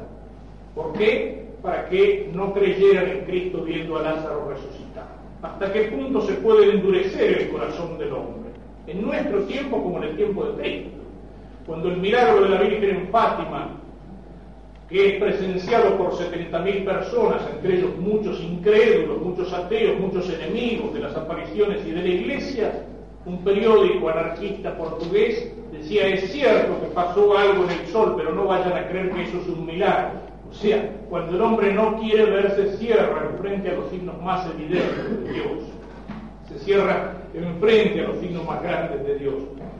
¿Por 0.74 0.92
qué? 0.94 1.46
Para 1.60 1.88
que 1.88 2.30
no 2.32 2.54
creyeran 2.54 3.08
en 3.08 3.24
Cristo 3.24 3.62
viendo 3.62 3.98
a 3.98 4.02
Lázaro 4.02 4.48
resucitar. 4.48 5.08
¿Hasta 5.42 5.72
qué 5.72 5.82
punto 5.82 6.22
se 6.22 6.34
puede 6.34 6.70
endurecer 6.70 7.42
el 7.42 7.50
corazón 7.50 7.98
del 7.98 8.12
hombre? 8.12 8.49
En 8.90 9.02
nuestro 9.02 9.44
tiempo 9.44 9.82
como 9.82 9.98
en 9.98 10.10
el 10.10 10.16
tiempo 10.16 10.44
de 10.44 10.62
Cristo. 10.62 10.98
Cuando 11.64 11.90
el 11.90 11.98
milagro 11.98 12.42
de 12.42 12.48
la 12.48 12.60
Virgen 12.60 12.90
en 12.90 13.08
Fátima, 13.08 13.76
que 14.88 15.14
es 15.14 15.22
presenciado 15.22 15.96
por 15.96 16.12
70.000 16.14 16.84
personas, 16.84 17.42
entre 17.54 17.78
ellos 17.78 17.96
muchos 17.98 18.40
incrédulos, 18.40 19.22
muchos 19.22 19.52
ateos, 19.52 20.00
muchos 20.00 20.28
enemigos 20.28 20.92
de 20.92 21.00
las 21.00 21.16
apariciones 21.16 21.86
y 21.86 21.92
de 21.92 22.02
la 22.02 22.08
Iglesia, 22.08 22.84
un 23.24 23.44
periódico 23.44 24.08
anarquista 24.08 24.76
portugués 24.76 25.52
decía, 25.70 26.08
es 26.08 26.32
cierto 26.32 26.80
que 26.80 26.86
pasó 26.88 27.38
algo 27.38 27.64
en 27.64 27.70
el 27.70 27.86
sol, 27.86 28.14
pero 28.16 28.34
no 28.34 28.46
vayan 28.46 28.72
a 28.72 28.88
creer 28.88 29.12
que 29.12 29.22
eso 29.22 29.38
es 29.40 29.48
un 29.48 29.66
milagro. 29.66 30.18
O 30.50 30.52
sea, 30.52 30.90
cuando 31.08 31.36
el 31.36 31.42
hombre 31.42 31.72
no 31.72 31.96
quiere 32.00 32.24
verse, 32.24 32.76
cierra 32.78 33.28
en 33.30 33.38
frente 33.38 33.70
a 33.70 33.74
los 33.74 33.88
signos 33.90 34.20
más 34.20 34.44
evidentes 34.52 35.24
de 35.24 35.32
Dios. 35.32 35.46
Se 36.48 36.58
cierra 36.64 37.19
en 37.34 37.60
frente 37.60 38.00
a 38.00 38.08
los 38.08 38.18
signos 38.18 38.44
más 38.46 38.62
grandes 38.62 39.06
de 39.06 39.18
Dios. 39.18 39.34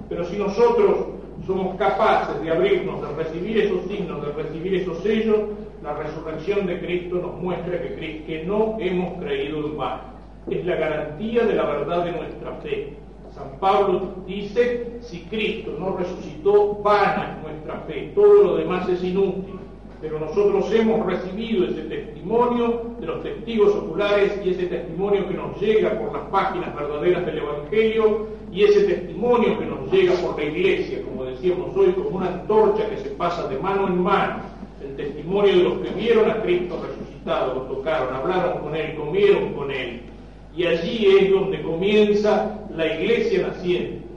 Pero 0.08 0.24
si 0.24 0.36
nosotros 0.36 1.06
somos 1.46 1.76
capaces 1.76 2.40
de 2.42 2.50
abrirnos, 2.50 3.00
de 3.00 3.22
recibir 3.22 3.58
esos 3.58 3.86
signos, 3.86 4.24
de 4.24 4.32
recibir 4.32 4.74
esos 4.74 4.98
sellos, 5.02 5.38
la 5.82 5.94
resurrección 5.94 6.66
de 6.66 6.80
Cristo 6.80 7.16
nos 7.16 7.34
muestra 7.40 7.80
que 7.80 8.44
no 8.46 8.76
hemos 8.78 9.18
creído 9.22 9.66
en 9.66 9.76
vano. 9.76 10.02
Es 10.50 10.64
la 10.64 10.76
garantía 10.76 11.44
de 11.44 11.54
la 11.54 11.64
verdad 11.64 12.04
de 12.04 12.12
nuestra 12.12 12.52
fe. 12.62 12.96
San 13.34 13.58
Pablo 13.58 14.14
dice, 14.26 14.98
si 15.00 15.20
Cristo 15.22 15.76
no 15.78 15.96
resucitó, 15.96 16.74
vana 16.82 17.36
es 17.36 17.42
nuestra 17.44 17.80
fe, 17.86 18.12
todo 18.14 18.42
lo 18.42 18.56
demás 18.56 18.88
es 18.88 19.02
inútil. 19.04 19.60
Pero 20.00 20.18
nosotros 20.18 20.72
hemos 20.72 21.04
recibido 21.04 21.66
ese 21.66 21.82
testimonio 21.82 22.94
de 22.98 23.06
los 23.06 23.22
testigos 23.22 23.74
oculares 23.74 24.40
y 24.42 24.50
ese 24.50 24.66
testimonio 24.66 25.28
que 25.28 25.34
nos 25.34 25.60
llega 25.60 25.98
por 25.98 26.12
las 26.14 26.26
páginas 26.30 26.74
verdaderas 26.74 27.26
del 27.26 27.38
Evangelio 27.38 28.28
y 28.50 28.64
ese 28.64 28.84
testimonio 28.84 29.58
que 29.58 29.66
nos 29.66 29.92
llega 29.92 30.14
por 30.14 30.38
la 30.38 30.44
iglesia, 30.44 31.02
como 31.04 31.24
decíamos 31.24 31.76
hoy, 31.76 31.92
como 31.92 32.16
una 32.16 32.28
antorcha 32.28 32.88
que 32.88 32.96
se 32.96 33.10
pasa 33.10 33.46
de 33.48 33.58
mano 33.58 33.88
en 33.88 34.02
mano. 34.02 34.42
El 34.82 34.96
testimonio 34.96 35.56
de 35.56 35.62
los 35.64 35.78
que 35.80 35.90
vieron 35.90 36.30
a 36.30 36.40
Cristo 36.42 36.82
resucitado, 36.82 37.54
lo 37.54 37.60
tocaron, 37.62 38.14
hablaron 38.14 38.62
con 38.62 38.74
Él, 38.74 38.94
comieron 38.96 39.52
con 39.52 39.70
Él. 39.70 40.00
Y 40.56 40.64
allí 40.64 41.06
es 41.18 41.30
donde 41.30 41.60
comienza 41.60 42.58
la 42.74 42.86
iglesia 42.86 43.48
naciente. 43.48 44.09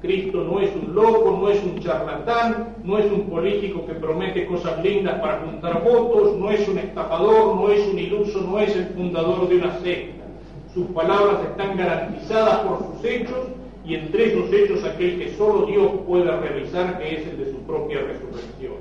Cristo 0.00 0.44
no 0.44 0.60
es 0.60 0.70
un 0.74 0.94
loco, 0.94 1.38
no 1.40 1.48
es 1.50 1.62
un 1.62 1.78
charlatán, 1.78 2.76
no 2.82 2.98
es 2.98 3.10
un 3.12 3.28
político 3.28 3.84
que 3.84 3.94
promete 3.94 4.46
cosas 4.46 4.82
lindas 4.82 5.20
para 5.20 5.40
juntar 5.40 5.84
votos, 5.84 6.36
no 6.38 6.50
es 6.50 6.66
un 6.68 6.78
estafador, 6.78 7.56
no 7.56 7.70
es 7.70 7.86
un 7.86 7.98
iluso, 7.98 8.40
no 8.40 8.58
es 8.58 8.74
el 8.74 8.86
fundador 8.86 9.48
de 9.48 9.56
una 9.56 9.78
secta. 9.80 10.24
Sus 10.72 10.86
palabras 10.88 11.42
están 11.50 11.76
garantizadas 11.76 12.60
por 12.60 12.78
sus 12.78 13.04
hechos 13.04 13.48
y 13.84 13.94
entre 13.94 14.32
esos 14.32 14.52
hechos 14.52 14.84
aquel 14.84 15.18
que 15.18 15.34
solo 15.36 15.66
Dios 15.66 15.90
puede 16.06 16.30
realizar, 16.30 16.98
que 16.98 17.16
es 17.16 17.26
el 17.26 17.38
de 17.38 17.50
su 17.50 17.58
propia 17.58 17.98
resurrección. 18.00 18.74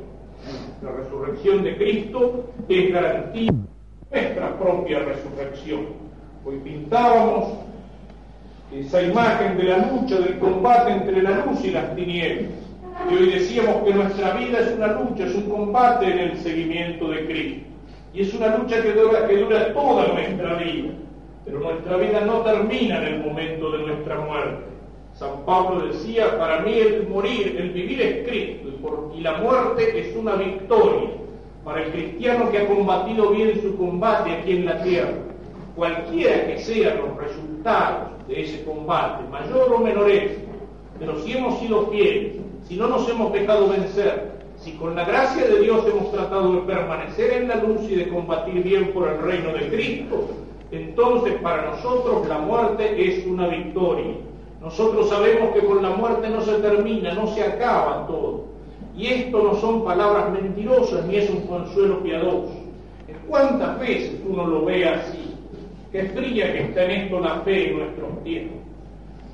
La 0.82 0.92
resurrección 0.92 1.64
de 1.64 1.76
Cristo 1.76 2.46
es 2.70 2.94
garantía 2.94 3.52
de 3.52 4.22
nuestra 4.22 4.58
propia 4.58 5.00
resurrección. 5.00 5.88
Hoy 6.46 6.60
pintábamos 6.64 7.69
esa 8.74 9.02
imagen 9.02 9.58
de 9.58 9.64
la 9.64 9.78
lucha, 9.78 10.20
del 10.20 10.38
combate 10.38 10.92
entre 10.92 11.22
la 11.24 11.46
luz 11.46 11.64
y 11.64 11.72
las 11.72 11.96
tinieblas. 11.96 12.52
Y 13.10 13.16
hoy 13.16 13.30
decíamos 13.32 13.84
que 13.84 13.94
nuestra 13.94 14.34
vida 14.34 14.60
es 14.60 14.76
una 14.76 14.88
lucha, 14.88 15.26
es 15.26 15.36
un 15.36 15.50
combate 15.50 16.06
en 16.06 16.20
el 16.20 16.38
seguimiento 16.38 17.10
de 17.10 17.26
Cristo. 17.26 17.66
Y 18.14 18.22
es 18.22 18.34
una 18.34 18.58
lucha 18.58 18.82
que 18.82 18.92
dura, 18.94 19.28
que 19.28 19.38
dura 19.38 19.74
toda 19.74 20.14
nuestra 20.14 20.56
vida. 20.56 20.90
Pero 21.46 21.60
nuestra 21.60 21.98
vida 21.98 22.22
no 22.22 22.42
termina 22.42 22.98
en 22.98 23.14
el 23.14 23.20
momento 23.26 23.72
de 23.72 23.88
nuestra 23.88 24.20
muerte. 24.20 24.64
San 25.14 25.46
Pablo 25.46 25.88
decía, 25.88 26.38
para 26.38 26.62
mí 26.62 26.74
el 26.74 27.08
morir, 27.08 27.56
el 27.60 27.72
vivir 27.72 28.02
es 28.02 28.28
Cristo, 28.28 28.70
y, 29.14 29.18
y 29.18 29.22
la 29.22 29.38
muerte 29.38 30.00
es 30.00 30.16
una 30.16 30.36
victoria 30.36 31.10
para 31.64 31.84
el 31.84 31.92
cristiano 31.92 32.52
que 32.52 32.60
ha 32.60 32.68
combatido 32.68 33.32
bien 33.32 33.60
su 33.62 33.76
combate 33.78 34.32
aquí 34.32 34.52
en 34.52 34.66
la 34.66 34.82
tierra. 34.84 35.29
Cualquiera 35.80 36.46
que 36.46 36.60
sean 36.60 36.98
los 36.98 37.16
resultados 37.16 38.10
de 38.28 38.42
ese 38.42 38.66
combate, 38.66 39.24
mayor 39.32 39.72
o 39.72 39.80
menor 39.80 40.12
éxito, 40.12 40.52
pero 41.00 41.18
si 41.24 41.38
hemos 41.38 41.58
sido 41.62 41.88
fieles, 41.88 42.36
si 42.68 42.76
no 42.76 42.88
nos 42.88 43.08
hemos 43.08 43.32
dejado 43.32 43.70
vencer, 43.70 44.42
si 44.58 44.74
con 44.74 44.94
la 44.94 45.06
gracia 45.06 45.48
de 45.48 45.62
Dios 45.62 45.86
hemos 45.88 46.12
tratado 46.12 46.52
de 46.52 46.62
permanecer 46.64 47.32
en 47.32 47.48
la 47.48 47.56
luz 47.64 47.90
y 47.90 47.96
de 47.96 48.10
combatir 48.10 48.62
bien 48.62 48.92
por 48.92 49.08
el 49.08 49.20
reino 49.20 49.54
de 49.54 49.70
Cristo, 49.70 50.28
entonces 50.70 51.36
para 51.36 51.72
nosotros 51.72 52.28
la 52.28 52.40
muerte 52.40 52.96
es 53.02 53.26
una 53.26 53.48
victoria. 53.48 54.16
Nosotros 54.60 55.08
sabemos 55.08 55.54
que 55.54 55.66
con 55.66 55.82
la 55.82 55.92
muerte 55.92 56.30
no 56.30 56.42
se 56.42 56.56
termina, 56.56 57.14
no 57.14 57.28
se 57.28 57.42
acaba 57.42 58.06
todo. 58.06 58.48
Y 58.98 59.08
esto 59.08 59.42
no 59.42 59.56
son 59.56 59.86
palabras 59.86 60.30
mentirosas 60.30 61.06
ni 61.06 61.16
es 61.16 61.30
un 61.30 61.48
consuelo 61.48 62.04
piadoso. 62.04 62.52
¿Cuántas 63.30 63.80
veces 63.80 64.20
uno 64.28 64.46
lo 64.46 64.66
ve 64.66 64.86
así? 64.86 65.29
Qué 65.92 66.04
fría 66.04 66.54
que 66.54 66.62
está 66.66 66.84
en 66.86 66.92
esto 66.92 67.20
la 67.20 67.40
fe 67.42 67.72
en 67.72 67.80
nuestros 67.80 68.24
tiempos. 68.24 68.60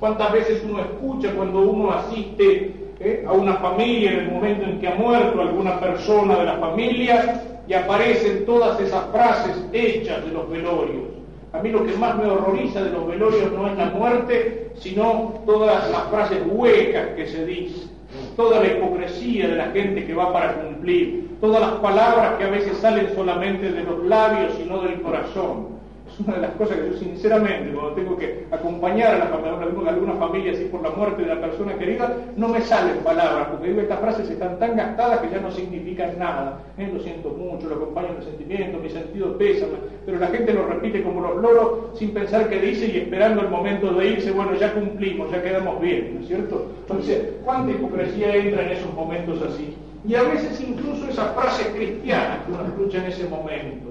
¿Cuántas 0.00 0.32
veces 0.32 0.62
uno 0.66 0.80
escucha 0.80 1.30
cuando 1.32 1.60
uno 1.60 1.92
asiste 1.92 2.72
eh, 2.98 3.24
a 3.28 3.32
una 3.32 3.56
familia 3.56 4.12
en 4.12 4.18
el 4.20 4.30
momento 4.30 4.64
en 4.64 4.80
que 4.80 4.88
ha 4.88 4.94
muerto 4.94 5.42
alguna 5.42 5.78
persona 5.78 6.38
de 6.38 6.44
la 6.44 6.56
familia 6.56 7.42
y 7.68 7.74
aparecen 7.74 8.46
todas 8.46 8.80
esas 8.80 9.04
frases 9.10 9.66
hechas 9.70 10.24
de 10.24 10.32
los 10.32 10.48
velorios? 10.48 11.04
A 11.52 11.60
mí 11.60 11.70
lo 11.70 11.84
que 11.84 11.92
más 11.92 12.16
me 12.16 12.24
horroriza 12.24 12.82
de 12.82 12.90
los 12.90 13.06
velorios 13.06 13.52
no 13.52 13.68
es 13.68 13.76
la 13.76 13.90
muerte, 13.90 14.70
sino 14.76 15.34
todas 15.44 15.90
las 15.90 16.04
frases 16.04 16.38
huecas 16.46 17.08
que 17.16 17.26
se 17.26 17.44
dicen, 17.44 17.90
toda 18.34 18.60
la 18.60 18.68
hipocresía 18.68 19.48
de 19.48 19.56
la 19.56 19.66
gente 19.72 20.06
que 20.06 20.14
va 20.14 20.32
para 20.32 20.54
cumplir, 20.54 21.36
todas 21.38 21.60
las 21.60 21.72
palabras 21.80 22.36
que 22.38 22.44
a 22.44 22.50
veces 22.50 22.78
salen 22.78 23.14
solamente 23.14 23.70
de 23.72 23.84
los 23.84 24.04
labios 24.04 24.52
y 24.58 24.66
no 24.66 24.80
del 24.80 25.02
corazón 25.02 25.75
una 26.20 26.34
de 26.34 26.40
las 26.40 26.50
cosas 26.52 26.78
que 26.78 26.90
yo 26.90 26.96
sinceramente, 26.96 27.72
cuando 27.72 27.92
tengo 27.92 28.16
que 28.16 28.46
acompañar 28.50 29.14
a, 29.14 29.18
la, 29.18 29.24
a 29.26 29.88
alguna 29.88 30.14
familia 30.14 30.52
así 30.52 30.64
por 30.64 30.82
la 30.82 30.90
muerte 30.90 31.22
de 31.22 31.34
la 31.34 31.40
persona 31.40 31.74
querida, 31.74 32.16
no 32.36 32.48
me 32.48 32.60
salen 32.62 32.98
palabras, 32.98 33.48
porque 33.50 33.68
digo, 33.68 33.80
estas 33.80 34.00
frases 34.00 34.30
están 34.30 34.58
tan 34.58 34.76
gastadas 34.76 35.20
que 35.20 35.30
ya 35.30 35.40
no 35.40 35.50
significan 35.50 36.18
nada. 36.18 36.60
¿eh? 36.78 36.90
Lo 36.92 37.00
siento 37.00 37.30
mucho, 37.30 37.68
lo 37.68 37.76
acompaño 37.76 38.08
en 38.10 38.16
el 38.16 38.22
sentimiento, 38.22 38.78
mi 38.78 38.90
sentido 38.90 39.36
pesa, 39.36 39.66
pero 40.04 40.18
la 40.18 40.28
gente 40.28 40.52
lo 40.52 40.66
repite 40.66 41.02
como 41.02 41.20
los 41.20 41.36
loros 41.42 41.98
sin 41.98 42.12
pensar 42.12 42.48
qué 42.48 42.60
dice 42.60 42.86
y 42.86 42.98
esperando 42.98 43.42
el 43.42 43.48
momento 43.48 43.92
de 43.92 44.08
irse, 44.08 44.30
bueno, 44.30 44.54
ya 44.54 44.72
cumplimos, 44.72 45.30
ya 45.30 45.42
quedamos 45.42 45.80
bien, 45.80 46.14
¿no 46.14 46.20
es 46.20 46.28
cierto? 46.28 46.66
Entonces, 46.80 47.30
¿cuánta 47.44 47.72
hipocresía 47.72 48.34
entra 48.34 48.62
en 48.62 48.70
esos 48.70 48.92
momentos 48.94 49.42
así? 49.42 49.74
Y 50.06 50.14
a 50.14 50.22
veces 50.22 50.60
incluso 50.60 51.08
esas 51.08 51.34
frases 51.34 51.66
cristianas 51.68 52.44
que 52.44 52.52
uno 52.52 52.64
escucha 52.64 52.98
en 52.98 53.06
ese 53.06 53.28
momento. 53.28 53.90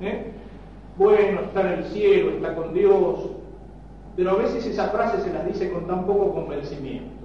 ¿eh? 0.00 0.24
Bueno, 0.96 1.40
está 1.40 1.60
en 1.62 1.78
el 1.78 1.84
cielo, 1.86 2.30
está 2.30 2.54
con 2.54 2.72
Dios, 2.72 3.30
pero 4.16 4.30
a 4.30 4.34
veces 4.34 4.66
esa 4.66 4.88
frase 4.88 5.20
se 5.22 5.32
las 5.32 5.46
dice 5.46 5.70
con 5.70 5.86
tan 5.86 6.06
poco 6.06 6.32
convencimiento. 6.32 7.24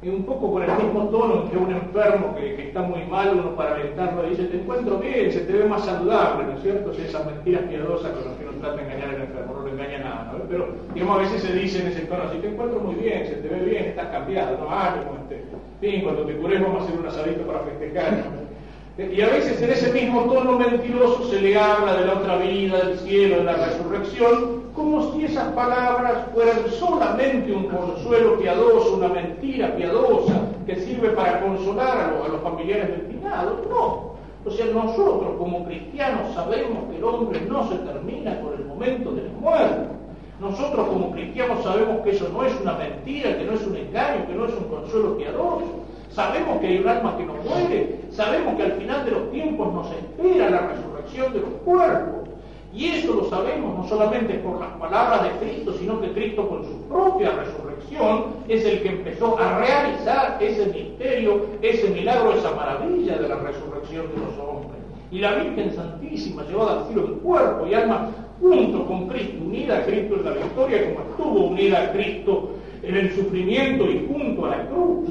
Y 0.00 0.08
un 0.08 0.22
poco 0.22 0.52
con 0.52 0.62
el 0.62 0.70
mismo 0.70 1.08
tono 1.08 1.50
que 1.50 1.56
un 1.56 1.72
enfermo 1.72 2.34
que, 2.36 2.68
está 2.68 2.82
muy 2.82 3.04
mal, 3.06 3.34
uno 3.34 3.56
para 3.56 3.74
alentarlo 3.74 4.28
dice, 4.28 4.44
te 4.44 4.60
encuentro 4.60 4.98
bien, 4.98 5.32
se 5.32 5.40
te 5.40 5.52
ve 5.52 5.64
más 5.64 5.84
saludable, 5.84 6.44
¿no 6.44 6.52
es 6.52 6.62
cierto? 6.62 6.94
Si 6.94 7.02
esas 7.02 7.26
mentiras 7.26 7.62
piadosas 7.62 8.12
con 8.12 8.24
las 8.24 8.36
que 8.36 8.44
uno 8.44 8.58
trata 8.60 8.76
de 8.76 8.82
engañar 8.82 9.08
al 9.08 9.22
enfermo, 9.22 9.54
no 9.54 9.62
lo 9.62 9.68
engaña 9.68 9.98
nada, 9.98 10.32
¿no? 10.32 10.44
Pero, 10.48 10.68
digamos, 10.94 11.18
a 11.18 11.22
veces 11.22 11.42
se 11.42 11.52
dice 11.52 11.80
en 11.80 11.88
ese 11.88 12.02
tono 12.02 12.22
así, 12.24 12.38
te 12.38 12.48
encuentro 12.48 12.78
muy 12.78 12.94
bien, 12.94 13.26
se 13.26 13.34
te 13.34 13.48
ve 13.48 13.64
bien, 13.64 13.84
estás 13.86 14.06
cambiado, 14.08 14.56
no, 14.58 14.66
ah, 14.70 15.02
como 15.04 15.18
este, 15.18 15.44
fin, 15.80 16.02
cuando 16.02 16.22
te 16.22 16.36
cures 16.36 16.62
vamos 16.62 16.82
a 16.82 16.84
hacer 16.84 16.98
un 16.98 17.06
asadito 17.06 17.42
para 17.42 17.60
festejar. 17.60 18.47
Y 18.98 19.20
a 19.20 19.28
veces 19.28 19.62
en 19.62 19.70
ese 19.70 19.92
mismo 19.92 20.22
tono 20.22 20.58
mentiroso 20.58 21.22
se 21.30 21.40
le 21.40 21.56
habla 21.56 21.94
de 21.98 22.06
la 22.06 22.14
otra 22.14 22.36
vida, 22.38 22.78
del 22.78 22.98
cielo, 22.98 23.36
de 23.36 23.44
la 23.44 23.52
resurrección, 23.52 24.64
como 24.74 25.12
si 25.12 25.24
esas 25.24 25.52
palabras 25.52 26.26
fueran 26.34 26.68
solamente 26.68 27.52
un 27.52 27.68
consuelo 27.68 28.36
piadoso, 28.40 28.96
una 28.96 29.06
mentira 29.06 29.76
piadosa, 29.76 30.40
que 30.66 30.74
sirve 30.80 31.10
para 31.10 31.40
consolar 31.40 31.96
a 31.96 32.28
los, 32.28 32.42
familiares 32.42 32.88
del 32.88 33.02
finado. 33.02 33.64
No. 33.70 34.14
O 34.44 34.50
sea, 34.50 34.66
nosotros 34.66 35.36
como 35.38 35.64
cristianos 35.64 36.34
sabemos 36.34 36.90
que 36.90 36.96
el 36.96 37.04
hombre 37.04 37.40
no 37.42 37.68
se 37.68 37.76
termina 37.76 38.40
con 38.40 38.54
el 38.54 38.64
momento 38.64 39.12
de 39.12 39.22
la 39.22 39.32
muerte. 39.38 39.88
Nosotros 40.40 40.88
como 40.88 41.12
cristianos 41.12 41.62
sabemos 41.62 42.00
que 42.00 42.10
eso 42.10 42.28
no 42.32 42.44
es 42.44 42.60
una 42.60 42.74
mentira, 42.74 43.38
que 43.38 43.44
no 43.44 43.52
es 43.52 43.64
un 43.64 43.76
engaño, 43.76 44.26
que 44.26 44.34
no 44.34 44.46
es 44.46 44.54
un 44.54 44.64
consuelo 44.64 45.16
piadoso. 45.16 45.84
Sabemos 46.10 46.60
que 46.60 46.66
hay 46.66 46.78
un 46.78 46.88
alma 46.88 47.16
que 47.16 47.24
no 47.24 47.34
muere. 47.34 48.00
Sabemos 48.10 48.56
que 48.56 48.62
al 48.62 48.72
final 48.72 49.04
de 49.04 49.10
los 49.10 49.30
tiempos 49.30 49.72
nos 49.72 49.90
espera 49.92 50.50
la 50.50 50.60
resurrección 50.68 51.32
de 51.32 51.40
los 51.40 51.50
cuerpos. 51.64 52.28
Y 52.74 52.86
eso 52.86 53.14
lo 53.14 53.24
sabemos 53.30 53.78
no 53.78 53.88
solamente 53.88 54.34
por 54.34 54.60
las 54.60 54.70
palabras 54.72 55.22
de 55.24 55.30
Cristo, 55.38 55.74
sino 55.78 56.00
que 56.00 56.12
Cristo 56.12 56.48
con 56.48 56.64
su 56.64 56.82
propia 56.82 57.32
resurrección 57.32 58.24
es 58.46 58.64
el 58.64 58.82
que 58.82 58.88
empezó 58.90 59.38
a 59.38 59.58
realizar 59.58 60.36
ese 60.40 60.66
misterio, 60.66 61.46
ese 61.62 61.88
milagro, 61.90 62.34
esa 62.34 62.52
maravilla 62.52 63.16
de 63.16 63.28
la 63.28 63.36
resurrección 63.36 64.06
de 64.08 64.18
los 64.18 64.38
hombres. 64.38 64.80
Y 65.10 65.20
la 65.20 65.36
Virgen 65.36 65.74
Santísima 65.74 66.42
llevada 66.44 66.80
al 66.80 66.86
cielo 66.86 67.06
en 67.06 67.14
cuerpo 67.20 67.66
y 67.66 67.74
alma 67.74 68.10
junto 68.38 68.86
con 68.86 69.08
Cristo, 69.08 69.44
unida 69.44 69.78
a 69.78 69.84
Cristo 69.84 70.16
en 70.16 70.24
la 70.26 70.32
victoria, 70.32 70.84
como 70.84 71.10
estuvo 71.10 71.46
unida 71.46 71.82
a 71.82 71.92
Cristo 71.92 72.50
en 72.82 72.96
el 72.96 73.14
sufrimiento 73.14 73.90
y 73.90 74.06
junto 74.06 74.44
a 74.44 74.50
la 74.50 74.66
cruz. 74.66 75.08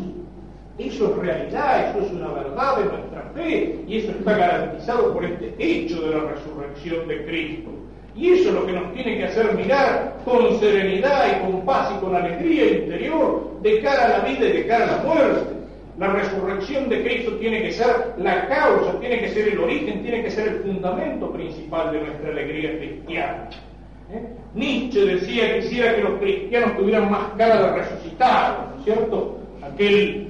Eso 0.78 1.10
es 1.10 1.18
realidad, 1.18 1.90
eso 1.90 2.06
es 2.06 2.12
una 2.12 2.32
verdad 2.34 2.78
de 2.78 2.84
nuestra 2.86 3.32
fe 3.34 3.80
y 3.88 3.98
eso 3.98 4.12
está 4.12 4.38
garantizado 4.38 5.12
por 5.12 5.26
este 5.26 5.56
hecho 5.58 6.02
de 6.02 6.16
la 6.16 6.24
resurrección 6.32 7.08
de 7.08 7.26
Cristo. 7.26 7.72
Y 8.16 8.34
eso 8.34 8.50
es 8.50 8.56
lo 8.56 8.66
que 8.66 8.74
nos 8.74 8.94
tiene 8.94 9.18
que 9.18 9.26
hacer 9.26 9.54
mirar 9.56 10.18
con 10.24 10.60
serenidad 10.60 11.26
y 11.28 11.46
con 11.46 11.66
paz 11.66 11.94
y 11.96 12.00
con 12.00 12.16
alegría 12.16 12.80
interior 12.80 13.60
de 13.62 13.82
cara 13.82 14.06
a 14.06 14.18
la 14.20 14.20
vida 14.28 14.50
y 14.50 14.54
de 14.54 14.68
cara 14.68 14.86
a 14.86 14.98
la 14.98 15.04
muerte. 15.04 15.58
La 15.98 16.14
resurrección 16.14 16.90
de 16.90 17.04
Cristo 17.04 17.32
tiene 17.40 17.64
que 17.64 17.72
ser 17.72 18.14
la 18.20 18.48
causa, 18.48 19.00
tiene 19.00 19.20
que 19.20 19.30
ser 19.30 19.48
el 19.48 19.60
origen, 19.60 20.04
tiene 20.04 20.24
que 20.24 20.30
ser 20.30 20.48
el 20.48 20.60
fundamento 20.60 21.32
principal 21.32 21.92
de 21.92 22.02
nuestra 22.02 22.30
alegría 22.30 22.78
cristiana. 22.78 23.50
¿Eh? 24.12 24.28
Nietzsche 24.54 25.06
decía 25.06 25.54
que 25.54 25.60
quisiera 25.62 25.96
que 25.96 26.04
los 26.04 26.20
cristianos 26.20 26.78
tuvieran 26.78 27.10
más 27.10 27.32
cara 27.36 27.64
de 27.64 27.78
resucitado, 27.80 28.70
¿no 28.70 28.80
es 28.80 28.84
cierto? 28.86 29.38
Aquel 29.64 30.28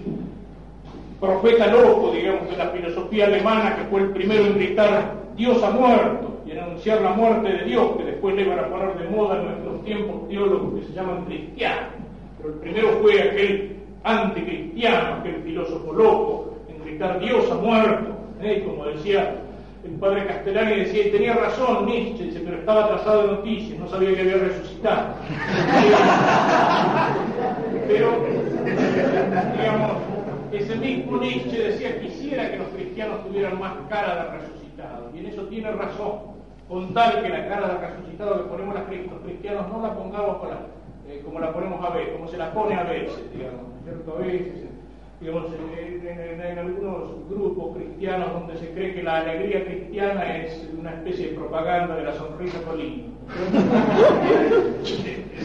profeta 1.20 1.68
loco, 1.68 2.12
digamos, 2.12 2.50
de 2.50 2.58
la 2.58 2.70
filosofía 2.70 3.26
alemana, 3.26 3.76
que 3.76 3.84
fue 3.86 4.02
el 4.02 4.10
primero 4.12 4.46
en 4.46 4.56
gritar 4.56 5.14
Dios 5.36 5.62
ha 5.64 5.72
muerto 5.72 6.42
y 6.46 6.52
en 6.52 6.60
anunciar 6.60 7.02
la 7.02 7.12
muerte 7.12 7.50
de 7.50 7.66
Dios, 7.66 7.98
que 7.98 8.04
después 8.04 8.36
le 8.36 8.44
iban 8.44 8.60
a 8.60 8.68
poner 8.68 8.98
de 8.98 9.10
moda 9.10 9.40
en 9.40 9.46
nuestros 9.46 9.84
tiempos 9.84 10.30
teólogos 10.30 10.80
que 10.80 10.88
se 10.88 10.94
llaman 10.94 11.26
cristianos. 11.26 11.90
Pero 12.38 12.54
el 12.54 12.60
primero 12.60 12.90
fue 13.02 13.22
aquel 13.22 13.78
anticristiano, 14.04 15.16
aquel 15.20 15.42
filósofo 15.44 15.94
loco, 15.94 16.58
en 16.70 16.84
gritar 16.84 17.20
Dios 17.20 17.52
ha 17.52 17.56
muerto. 17.56 18.18
¿eh? 18.42 18.64
como 18.66 18.86
decía 18.86 19.36
el 19.84 19.92
padre 19.94 20.26
Castellani, 20.26 20.80
decía, 20.82 21.08
y 21.08 21.12
tenía 21.12 21.34
razón 21.34 21.86
Nietzsche, 21.86 22.42
pero 22.44 22.58
estaba 22.58 22.86
atrasado 22.86 23.22
de 23.22 23.28
noticias, 23.28 23.80
no 23.80 23.88
sabía 23.88 24.16
que 24.16 24.22
había 24.22 24.38
resucitado. 24.38 25.14
pero, 27.88 28.12
digamos, 29.58 29.92
ese 30.52 30.76
mismo 30.76 31.18
Nietzsche 31.18 31.58
decía, 31.58 32.00
quisiera 32.00 32.52
que 32.52 32.58
los 32.58 32.68
cristianos 32.70 33.26
tuvieran 33.26 33.60
más 33.60 33.74
cara 33.90 34.24
de 34.24 34.38
resucitado. 34.40 35.12
Y 35.14 35.20
en 35.20 35.26
eso 35.28 35.44
tiene 35.44 35.72
razón. 35.72 36.38
Con 36.68 36.94
tal 36.94 37.24
que 37.24 37.30
la 37.30 37.48
cara 37.48 37.68
de 37.68 37.88
resucitado 37.88 38.44
que 38.44 38.50
ponemos 38.50 38.76
los 38.76 39.22
cristianos 39.24 39.70
no 39.70 39.82
la 39.82 39.94
pongamos 39.94 40.38
eh, 41.08 41.22
como 41.24 41.40
la 41.40 41.54
ponemos 41.54 41.84
a 41.86 41.92
ver, 41.92 42.14
como 42.14 42.28
se 42.28 42.38
la 42.38 42.52
pone 42.54 42.76
a 42.76 42.84
veces, 42.84 43.32
digamos, 43.32 43.62
¿cierto? 43.84 44.18
A 44.18 44.20
veces, 44.20 44.67
digamos, 45.20 45.46
en, 45.54 46.60
algunos 46.60 47.28
grupos 47.30 47.76
cristianos 47.78 48.34
donde 48.34 48.58
se 48.58 48.72
cree 48.72 48.94
que 48.94 49.04
la 49.04 49.18
alegría 49.18 49.66
cristiana 49.66 50.38
es 50.38 50.70
una 50.78 50.92
especie 50.92 51.30
de 51.30 51.36
propaganda 51.36 51.96
de 51.96 52.04
la 52.04 52.14
sonrisa 52.14 52.62
colina. 52.64 53.04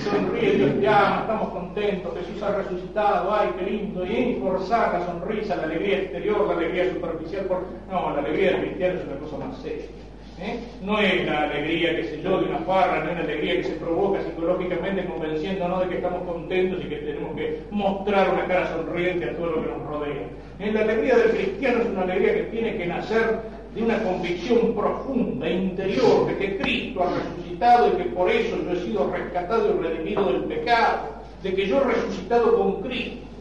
Sonríe, 0.03 0.53
Dios 0.53 0.81
te 0.81 0.89
ama, 0.89 1.21
estamos 1.21 1.49
contentos, 1.51 2.15
Jesús 2.19 2.43
ha 2.43 2.57
resucitado, 2.57 3.35
ay, 3.35 3.51
qué 3.59 3.71
lindo, 3.71 4.07
y 4.07 4.39
forzar 4.41 4.95
la 4.95 5.07
sonrisa, 5.07 5.57
la 5.57 5.65
alegría 5.65 5.99
exterior, 5.99 6.47
la 6.47 6.55
alegría 6.55 6.93
superficial. 6.93 7.45
Por... 7.47 7.65
No, 7.91 8.13
la 8.13 8.21
alegría 8.21 8.53
del 8.53 8.61
cristiano 8.63 9.01
es 9.01 9.07
una 9.07 9.17
cosa 9.17 9.39
más 9.39 9.57
seria. 9.59 10.02
¿Eh? 10.43 10.59
No 10.83 10.99
es 10.99 11.25
la 11.27 11.45
alegría, 11.45 11.97
que 11.97 12.05
se 12.05 12.23
yo, 12.23 12.39
una 12.39 12.59
farra, 12.59 13.05
no 13.05 13.11
es 13.11 13.17
la 13.17 13.25
alegría 13.25 13.57
que 13.57 13.65
se 13.65 13.75
provoca 13.75 14.23
psicológicamente 14.23 15.05
convenciéndonos 15.05 15.81
de 15.81 15.89
que 15.89 15.97
estamos 15.97 16.23
contentos 16.25 16.85
y 16.85 16.89
que 16.89 16.97
tenemos 16.97 17.37
que 17.37 17.61
mostrar 17.71 18.31
una 18.31 18.47
cara 18.47 18.75
sonriente 18.75 19.31
a 19.31 19.37
todo 19.37 19.47
lo 19.47 19.63
que 19.63 19.69
nos 19.69 19.87
rodea. 19.87 20.27
¿Eh? 20.59 20.73
La 20.73 20.81
alegría 20.81 21.17
del 21.17 21.31
cristiano 21.31 21.83
es 21.83 21.89
una 21.89 22.03
alegría 22.03 22.35
que 22.35 22.43
tiene 22.45 22.77
que 22.77 22.87
nacer 22.87 23.41
de 23.75 23.83
una 23.83 24.03
convicción 24.03 24.75
profunda, 24.75 25.49
interior, 25.49 26.27
de 26.27 26.37
que 26.37 26.59
Cristo 26.59 27.03
ha 27.03 27.15
resucitado 27.15 27.89
y 27.89 28.03
que 28.03 28.05
por 28.11 28.31
eso 28.31 28.57
yo 28.63 28.73
he 28.73 28.85
sido 28.85 29.11
rescatado 29.11 29.75
y 29.75 29.83
redimido 29.83 30.27
del 30.31 30.45
pecado, 30.45 31.09
de 31.43 31.55
que 31.55 31.67
yo 31.67 31.81
he 31.81 31.85
resucitado 31.85 32.57
con 32.59 32.83
Cristo. 32.83 33.32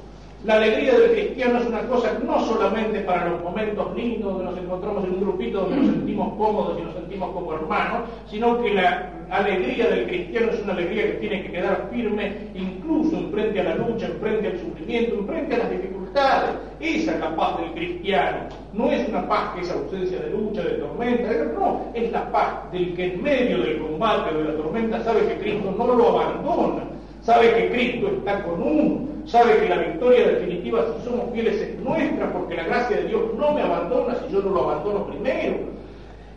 La 0.43 0.55
alegría 0.55 0.97
del 0.97 1.11
cristiano 1.11 1.59
es 1.59 1.67
una 1.67 1.81
cosa 1.87 2.17
no 2.25 2.43
solamente 2.43 3.01
para 3.01 3.29
los 3.29 3.43
momentos 3.43 3.95
lindos 3.95 4.33
donde 4.33 4.45
nos 4.45 4.57
encontramos 4.57 5.03
en 5.03 5.11
un 5.11 5.21
grupito 5.21 5.61
donde 5.61 5.75
nos 5.75 5.85
sentimos 5.85 6.33
cómodos 6.35 6.79
y 6.79 6.81
nos 6.81 6.95
sentimos 6.95 7.31
como 7.31 7.53
hermanos, 7.53 8.09
sino 8.27 8.59
que 8.59 8.73
la 8.73 9.11
alegría 9.29 9.87
del 9.87 10.07
cristiano 10.07 10.51
es 10.51 10.63
una 10.63 10.73
alegría 10.73 11.03
que 11.03 11.17
tiene 11.19 11.43
que 11.43 11.51
quedar 11.51 11.87
firme 11.91 12.33
incluso 12.55 13.17
en 13.17 13.31
frente 13.31 13.59
a 13.59 13.63
la 13.65 13.75
lucha, 13.75 14.07
en 14.07 14.19
frente 14.19 14.47
al 14.47 14.59
sufrimiento, 14.59 15.13
en 15.13 15.27
frente 15.27 15.55
a 15.55 15.57
las 15.59 15.69
dificultades. 15.69 16.55
Esa 16.79 17.13
es 17.13 17.19
la 17.19 17.35
paz 17.35 17.59
del 17.59 17.71
cristiano. 17.73 18.39
No 18.73 18.91
es 18.91 19.07
una 19.09 19.27
paz 19.27 19.53
que 19.53 19.61
es 19.61 19.71
ausencia 19.71 20.21
de 20.21 20.31
lucha, 20.31 20.63
de 20.63 20.71
tormenta, 20.71 21.29
no, 21.53 21.91
es 21.93 22.11
la 22.11 22.31
paz 22.31 22.71
del 22.71 22.95
que 22.95 23.13
en 23.13 23.21
medio 23.21 23.59
del 23.59 23.77
combate 23.77 24.33
o 24.33 24.39
de 24.39 24.45
la 24.45 24.57
tormenta 24.57 25.03
sabe 25.03 25.27
que 25.27 25.37
Cristo 25.37 25.71
no 25.77 25.85
lo 25.93 26.19
abandona, 26.19 26.83
sabe 27.21 27.53
que 27.53 27.69
Cristo 27.69 28.07
está 28.17 28.43
con 28.43 28.61
uno 28.61 29.11
sabe 29.25 29.57
que 29.57 29.69
la 29.69 29.77
victoria 29.77 30.27
definitiva, 30.27 30.85
si 30.97 31.05
somos 31.05 31.31
fieles, 31.33 31.61
es 31.61 31.79
nuestra, 31.79 32.31
porque 32.33 32.55
la 32.55 32.63
gracia 32.63 32.97
de 32.97 33.07
Dios 33.07 33.21
no 33.37 33.53
me 33.53 33.61
abandona 33.61 34.15
si 34.15 34.33
yo 34.33 34.41
no 34.41 34.51
lo 34.51 34.63
abandono 34.63 35.07
primero. 35.07 35.71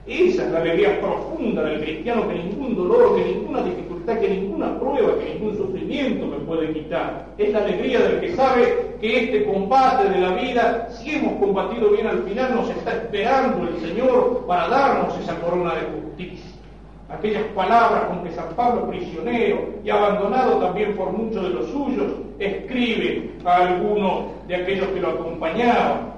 Esa 0.06 0.44
es 0.44 0.52
la 0.52 0.60
alegría 0.60 1.00
profunda 1.00 1.62
del 1.62 1.80
cristiano 1.80 2.28
que 2.28 2.34
ningún 2.34 2.76
dolor, 2.76 3.16
que 3.16 3.24
ninguna 3.24 3.62
dificultad, 3.62 4.18
que 4.18 4.28
ninguna 4.28 4.78
prueba, 4.78 5.18
que 5.18 5.32
ningún 5.32 5.56
sufrimiento 5.56 6.26
me 6.26 6.36
puede 6.44 6.74
quitar. 6.74 7.28
Es 7.38 7.52
la 7.52 7.60
alegría 7.60 8.00
del 8.00 8.20
que 8.20 8.36
sabe 8.36 8.96
que 9.00 9.24
este 9.24 9.44
combate 9.46 10.10
de 10.10 10.20
la 10.20 10.34
vida, 10.34 10.88
si 10.90 11.14
hemos 11.14 11.40
combatido 11.40 11.88
bien 11.90 12.06
al 12.06 12.22
final, 12.24 12.54
nos 12.54 12.68
está 12.68 12.92
esperando 12.92 13.66
el 13.66 13.80
Señor 13.80 14.44
para 14.46 14.68
darnos 14.68 15.18
esa 15.18 15.40
corona 15.40 15.74
de 15.74 16.00
justicia 16.00 16.63
aquellas 17.08 17.44
palabras 17.54 18.04
con 18.04 18.24
que 18.24 18.32
San 18.32 18.54
Pablo, 18.54 18.88
prisionero 18.88 19.68
y 19.84 19.90
abandonado 19.90 20.58
también 20.58 20.94
por 20.94 21.12
muchos 21.12 21.42
de 21.42 21.50
los 21.50 21.66
suyos, 21.70 22.12
escribe 22.38 23.32
a 23.44 23.56
algunos 23.56 24.24
de 24.48 24.56
aquellos 24.56 24.88
que 24.88 25.00
lo 25.00 25.10
acompañaban. 25.10 26.14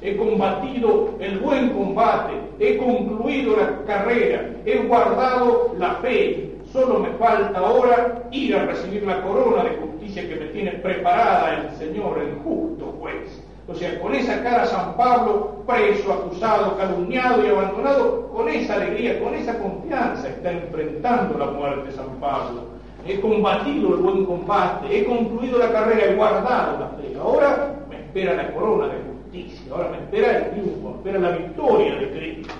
He 0.00 0.16
combatido 0.16 1.14
el 1.20 1.38
buen 1.38 1.70
combate, 1.70 2.32
he 2.58 2.76
concluido 2.76 3.56
la 3.56 3.84
carrera, 3.84 4.50
he 4.64 4.78
guardado 4.78 5.74
la 5.78 5.94
fe. 5.96 6.50
Solo 6.72 7.00
me 7.00 7.10
falta 7.10 7.58
ahora 7.58 8.22
ir 8.32 8.56
a 8.56 8.64
recibir 8.64 9.04
la 9.04 9.22
corona 9.22 9.64
de 9.64 9.76
justicia 9.76 10.28
que 10.28 10.36
me 10.36 10.46
tiene 10.46 10.72
preparada 10.72 11.54
el 11.54 11.76
Señor, 11.76 12.18
el 12.18 12.34
justo 12.42 12.96
juez. 12.98 13.41
O 13.68 13.74
sea, 13.74 14.00
con 14.00 14.14
esa 14.14 14.42
cara 14.42 14.66
San 14.66 14.96
Pablo, 14.96 15.62
preso, 15.66 16.12
acusado, 16.12 16.76
calumniado 16.76 17.44
y 17.44 17.48
abandonado, 17.48 18.28
con 18.28 18.48
esa 18.48 18.74
alegría, 18.74 19.20
con 19.22 19.34
esa 19.34 19.56
confianza 19.58 20.28
está 20.28 20.50
enfrentando 20.50 21.38
la 21.38 21.46
muerte 21.46 21.92
San 21.92 22.08
Pablo. 22.20 22.62
He 23.06 23.20
combatido 23.20 23.94
el 23.94 24.00
buen 24.00 24.24
combate, 24.24 24.86
he 24.90 25.04
concluido 25.04 25.58
la 25.58 25.72
carrera, 25.72 26.10
he 26.10 26.14
guardado 26.14 26.80
la 26.80 26.88
fe. 26.88 27.16
Ahora 27.20 27.74
me 27.88 27.96
espera 27.96 28.34
la 28.34 28.52
corona 28.52 28.88
de 28.88 29.00
justicia, 29.00 29.72
ahora 29.72 29.90
me 29.90 29.98
espera 29.98 30.38
el 30.38 30.50
triunfo, 30.50 30.90
me 30.90 30.96
espera 30.96 31.18
la 31.18 31.36
victoria 31.36 31.94
de 31.96 32.10
Cristo. 32.10 32.54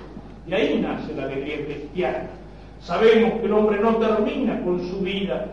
Y 0.47 0.53
ahí 0.53 0.79
nace 0.81 1.13
la 1.13 1.23
alegría 1.23 1.65
cristiana. 1.65 2.27
Sabemos 2.81 3.39
que 3.39 3.45
el 3.45 3.53
hombre 3.53 3.79
no 3.79 3.95
termina 3.95 4.61
con 4.63 4.79
su 4.89 4.99
vida 4.99 5.47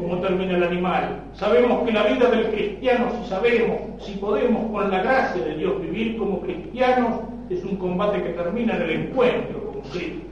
como 0.00 0.18
termina 0.20 0.56
el 0.56 0.62
animal. 0.62 1.20
Sabemos 1.34 1.86
que 1.86 1.92
la 1.92 2.04
vida 2.04 2.30
del 2.30 2.46
cristiano, 2.50 3.06
si 3.20 3.28
sabemos, 3.28 3.78
si 4.00 4.12
podemos 4.12 4.70
con 4.70 4.90
la 4.90 5.02
gracia 5.02 5.44
de 5.44 5.56
Dios 5.56 5.80
vivir 5.80 6.16
como 6.16 6.40
cristianos, 6.40 7.20
es 7.50 7.64
un 7.64 7.76
combate 7.76 8.22
que 8.22 8.30
termina 8.30 8.76
en 8.76 8.82
el 8.82 8.90
encuentro 8.90 9.72
con 9.72 9.80
Cristo. 9.90 10.30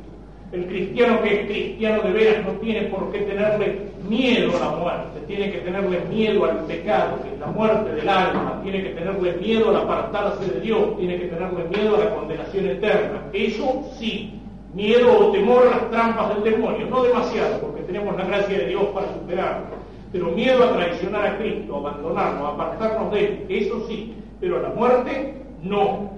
El 0.50 0.66
cristiano 0.66 1.20
que 1.20 1.40
es 1.40 1.46
cristiano 1.46 2.02
de 2.02 2.12
veras 2.12 2.44
no 2.46 2.52
tiene 2.52 2.83
por 2.85 3.12
qué 3.12 3.18
tenerle 3.18 3.81
miedo 4.09 4.57
a 4.57 4.61
la 4.61 4.70
muerte, 4.70 5.20
tiene 5.26 5.52
que 5.52 5.59
tenerle 5.59 6.00
miedo 6.09 6.44
al 6.46 6.64
pecado, 6.64 7.22
que 7.22 7.35
es 7.35 7.38
la 7.38 7.48
muerte 7.48 7.92
del 7.92 8.09
alma, 8.09 8.61
tiene 8.62 8.83
que 8.83 8.90
tenerle 8.90 9.33
miedo 9.35 9.68
al 9.68 9.76
apartarse 9.76 10.50
de 10.50 10.61
Dios, 10.61 10.96
tiene 10.96 11.18
que 11.18 11.26
tenerle 11.26 11.64
miedo 11.64 11.96
a 11.96 12.04
la 12.04 12.14
condenación 12.14 12.66
eterna. 12.66 13.22
Eso 13.35 13.90
sí, 13.98 14.40
miedo 14.72 15.18
o 15.18 15.33
temor 15.33 15.66
a 15.66 15.70
las 15.70 15.90
trampas 15.90 16.35
del 16.35 16.54
demonio, 16.54 16.87
no 16.87 17.02
demasiado, 17.02 17.61
porque 17.61 17.77
tenemos 17.88 18.14
la 18.18 18.24
gracia 18.27 18.59
de 18.59 18.66
Dios 18.66 18.85
para 18.92 19.14
superarlo, 19.14 19.77
pero 20.12 20.27
miedo 20.33 20.62
a 20.62 20.74
traicionar 20.74 21.27
a 21.27 21.38
Cristo, 21.38 21.77
abandonarlo, 21.77 22.48
apartarnos 22.48 23.11
de 23.12 23.24
él, 23.24 23.46
eso 23.48 23.87
sí, 23.88 24.14
pero 24.40 24.59
a 24.59 24.61
la 24.61 24.68
muerte 24.68 25.35
no. 25.62 26.11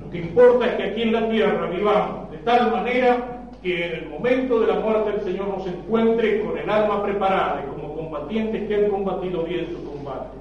Lo 0.00 0.10
que 0.10 0.18
importa 0.18 0.66
es 0.66 0.74
que 0.76 0.82
aquí 0.84 1.02
en 1.02 1.12
la 1.14 1.28
tierra 1.28 1.66
vivamos 1.66 2.30
de 2.30 2.38
tal 2.38 2.70
manera 2.70 3.48
que 3.60 3.86
en 3.86 3.92
el 4.04 4.08
momento 4.08 4.60
de 4.60 4.68
la 4.68 4.78
muerte 4.78 5.14
el 5.16 5.24
Señor 5.24 5.48
nos 5.48 5.66
encuentre 5.66 6.40
con 6.42 6.56
el 6.56 6.70
alma 6.70 7.02
preparada 7.02 7.64
y 7.64 7.70
como 7.70 7.96
combatientes 7.96 8.68
que 8.68 8.74
han 8.76 8.88
combatido 8.88 9.42
bien 9.42 9.66
su 9.72 9.84
combate. 9.84 10.36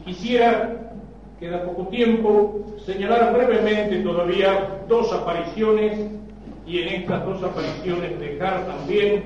Y 0.00 0.04
quisiera, 0.04 0.94
queda 1.38 1.64
poco 1.64 1.86
tiempo, 1.86 2.64
señalar 2.84 3.32
brevemente 3.32 4.00
todavía 4.00 4.80
dos 4.88 5.12
apariciones 5.12 6.21
y 6.66 6.78
en 6.78 6.88
estas 6.88 7.24
dos 7.24 7.42
apariciones 7.42 8.18
dejar 8.20 8.66
también 8.66 9.24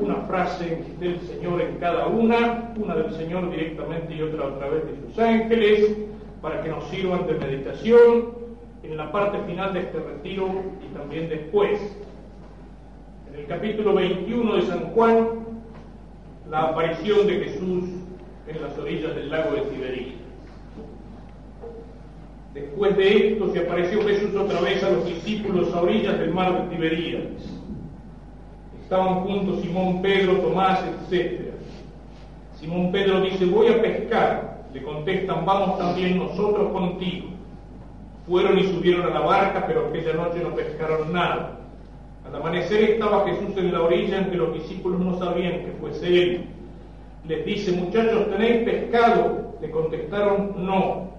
una 0.00 0.16
frase 0.26 0.82
del 0.98 1.20
Señor 1.20 1.60
en 1.60 1.76
cada 1.76 2.06
una, 2.06 2.72
una 2.76 2.94
del 2.96 3.14
Señor 3.14 3.50
directamente 3.50 4.14
y 4.14 4.22
otra 4.22 4.46
a 4.46 4.58
través 4.58 4.84
de 4.86 5.06
sus 5.06 5.18
ángeles, 5.18 5.96
para 6.40 6.62
que 6.62 6.70
nos 6.70 6.88
sirvan 6.88 7.26
de 7.26 7.34
meditación 7.34 8.38
en 8.82 8.96
la 8.96 9.12
parte 9.12 9.38
final 9.46 9.74
de 9.74 9.80
este 9.80 9.98
retiro 9.98 10.48
y 10.82 10.96
también 10.96 11.28
después. 11.28 11.78
En 13.30 13.40
el 13.40 13.46
capítulo 13.46 13.94
21 13.94 14.56
de 14.56 14.62
San 14.62 14.80
Juan, 14.90 15.28
la 16.48 16.62
aparición 16.62 17.26
de 17.26 17.40
Jesús 17.40 17.84
en 18.46 18.62
las 18.62 18.78
orillas 18.78 19.14
del 19.14 19.30
lago 19.30 19.54
de 19.54 19.60
Tiberíades. 19.62 20.27
Después 22.78 22.96
de 22.96 23.32
esto 23.32 23.52
se 23.52 23.58
apareció 23.58 24.06
Jesús 24.06 24.36
otra 24.36 24.60
vez 24.60 24.84
a 24.84 24.90
los 24.90 25.04
discípulos 25.04 25.74
a 25.74 25.80
orillas 25.80 26.16
del 26.16 26.30
mar 26.30 26.62
de 26.62 26.76
Tiberíades. 26.76 27.52
Estaban 28.84 29.24
juntos 29.24 29.62
Simón, 29.62 30.00
Pedro, 30.00 30.36
Tomás, 30.36 30.84
etc. 31.10 31.54
Simón 32.54 32.92
Pedro 32.92 33.20
dice, 33.22 33.46
voy 33.46 33.66
a 33.66 33.82
pescar. 33.82 34.62
Le 34.72 34.80
contestan, 34.84 35.44
vamos 35.44 35.76
también 35.76 36.18
nosotros 36.18 36.70
contigo. 36.70 37.30
Fueron 38.28 38.56
y 38.56 38.62
subieron 38.68 39.06
a 39.06 39.10
la 39.10 39.20
barca, 39.26 39.64
pero 39.66 39.88
aquella 39.88 40.12
noche 40.12 40.38
no 40.40 40.54
pescaron 40.54 41.12
nada. 41.12 41.58
Al 42.28 42.36
amanecer 42.36 42.90
estaba 42.90 43.26
Jesús 43.28 43.56
en 43.56 43.72
la 43.72 43.82
orilla, 43.82 44.18
aunque 44.18 44.36
los 44.36 44.54
discípulos 44.54 45.00
no 45.00 45.18
sabían 45.18 45.64
que 45.64 45.72
fuese 45.80 46.06
él. 46.06 46.44
Les 47.26 47.44
dice, 47.44 47.72
muchachos, 47.72 48.30
¿tenéis 48.30 48.62
pescado? 48.62 49.56
Le 49.60 49.68
contestaron, 49.68 50.64
no. 50.64 51.17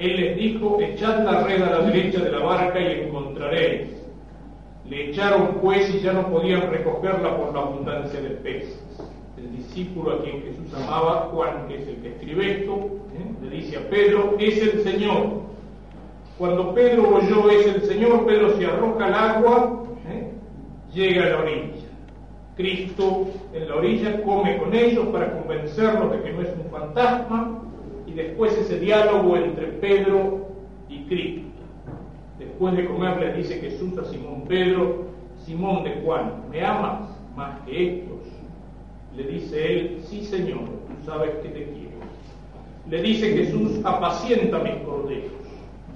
Él 0.00 0.16
les 0.16 0.36
dijo, 0.36 0.80
echad 0.80 1.24
la 1.24 1.44
red 1.44 1.60
a 1.60 1.70
la 1.70 1.80
derecha 1.82 2.20
de 2.20 2.32
la 2.32 2.38
barca 2.38 2.80
y 2.80 3.02
encontraréis. 3.02 3.90
Le 4.88 5.10
echaron 5.10 5.58
pues 5.60 5.94
y 5.94 6.00
ya 6.00 6.14
no 6.14 6.26
podían 6.28 6.70
recogerla 6.70 7.36
por 7.36 7.52
la 7.52 7.60
abundancia 7.60 8.18
de 8.18 8.30
peces. 8.30 8.82
El 9.36 9.54
discípulo 9.58 10.12
a 10.12 10.22
quien 10.22 10.42
Jesús 10.42 10.72
amaba, 10.74 11.28
Juan, 11.30 11.68
que 11.68 11.76
es 11.76 11.86
el 11.86 11.96
que 11.96 12.08
escribe 12.08 12.50
esto, 12.50 12.72
¿eh? 12.72 13.44
le 13.44 13.50
dice 13.50 13.76
a 13.76 13.90
Pedro, 13.90 14.36
es 14.38 14.62
el 14.62 14.82
Señor. 14.84 15.42
Cuando 16.38 16.72
Pedro 16.72 17.16
oyó 17.16 17.50
es 17.50 17.66
el 17.66 17.82
Señor, 17.82 18.24
Pedro 18.24 18.56
se 18.56 18.64
arroja 18.64 19.04
al 19.04 19.14
agua, 19.14 19.84
¿eh? 20.08 20.30
llega 20.94 21.26
a 21.26 21.28
la 21.28 21.38
orilla. 21.40 21.74
Cristo 22.56 23.28
en 23.52 23.68
la 23.68 23.76
orilla 23.76 24.22
come 24.22 24.56
con 24.56 24.74
ellos 24.74 25.08
para 25.08 25.30
convencerlos 25.38 26.10
de 26.10 26.22
que 26.22 26.32
no 26.32 26.40
es 26.40 26.48
un 26.56 26.70
fantasma, 26.70 27.69
después 28.22 28.56
ese 28.56 28.78
diálogo 28.78 29.36
entre 29.36 29.66
Pedro 29.66 30.48
y 30.88 31.04
Cristo. 31.04 31.48
Después 32.38 32.76
de 32.76 32.86
comer 32.86 33.18
le 33.20 33.32
dice 33.34 33.60
Jesús 33.60 33.96
a 33.98 34.04
Simón 34.04 34.44
Pedro, 34.48 35.06
Simón 35.44 35.84
de 35.84 36.00
Juan, 36.02 36.44
¿me 36.50 36.64
amas 36.64 37.08
más 37.36 37.60
que 37.62 38.00
estos? 38.00 38.18
Le 39.16 39.24
dice 39.24 39.72
él, 39.72 40.00
sí 40.04 40.24
Señor, 40.24 40.60
tú 40.60 41.04
sabes 41.04 41.30
que 41.42 41.48
te 41.48 41.64
quiero. 41.64 41.90
Le 42.88 43.02
dice 43.02 43.30
Jesús, 43.30 43.80
apacienta 43.84 44.58
mis 44.58 44.74
corderos. 44.84 45.30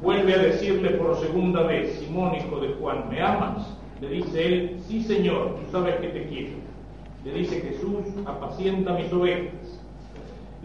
Vuelve 0.02 0.34
a 0.34 0.38
decirle 0.38 0.90
por 0.90 1.16
segunda 1.16 1.62
vez, 1.62 1.94
Simón 1.98 2.34
hijo 2.34 2.60
de 2.60 2.74
Juan, 2.74 3.08
¿me 3.10 3.22
amas? 3.22 3.66
Le 4.00 4.08
dice 4.08 4.46
él, 4.46 4.76
sí 4.86 5.02
Señor, 5.02 5.56
tú 5.56 5.72
sabes 5.72 5.96
que 5.96 6.08
te 6.08 6.26
quiero. 6.26 6.56
Le 7.24 7.32
dice 7.32 7.60
Jesús, 7.60 8.04
apacienta 8.26 8.92
mis 8.94 9.12
ovejas 9.12 9.63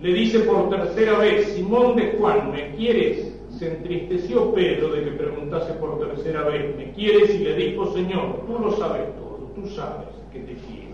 le 0.02 0.14
dice 0.14 0.40
por 0.40 0.70
tercera 0.70 1.18
vez, 1.18 1.50
Simón 1.50 1.96
de 1.96 2.16
Juan, 2.18 2.52
¿me 2.52 2.76
quieres? 2.76 3.34
Se 3.58 3.68
entristeció 3.68 4.54
Pedro 4.54 4.90
de 4.90 5.04
que 5.04 5.12
preguntase 5.12 5.74
por 5.74 6.00
tercera 6.00 6.44
vez, 6.44 6.76
¿me 6.78 6.92
quieres? 6.94 7.36
Y 7.36 7.40
le 7.40 7.56
dijo, 7.56 7.94
Señor, 7.94 8.46
tú 8.48 8.58
lo 8.60 8.72
sabes 8.78 9.14
todo, 9.16 9.52
tú 9.56 9.68
sabes 9.68 10.08
que 10.32 10.40
te 10.40 10.54
quiero. 10.54 10.90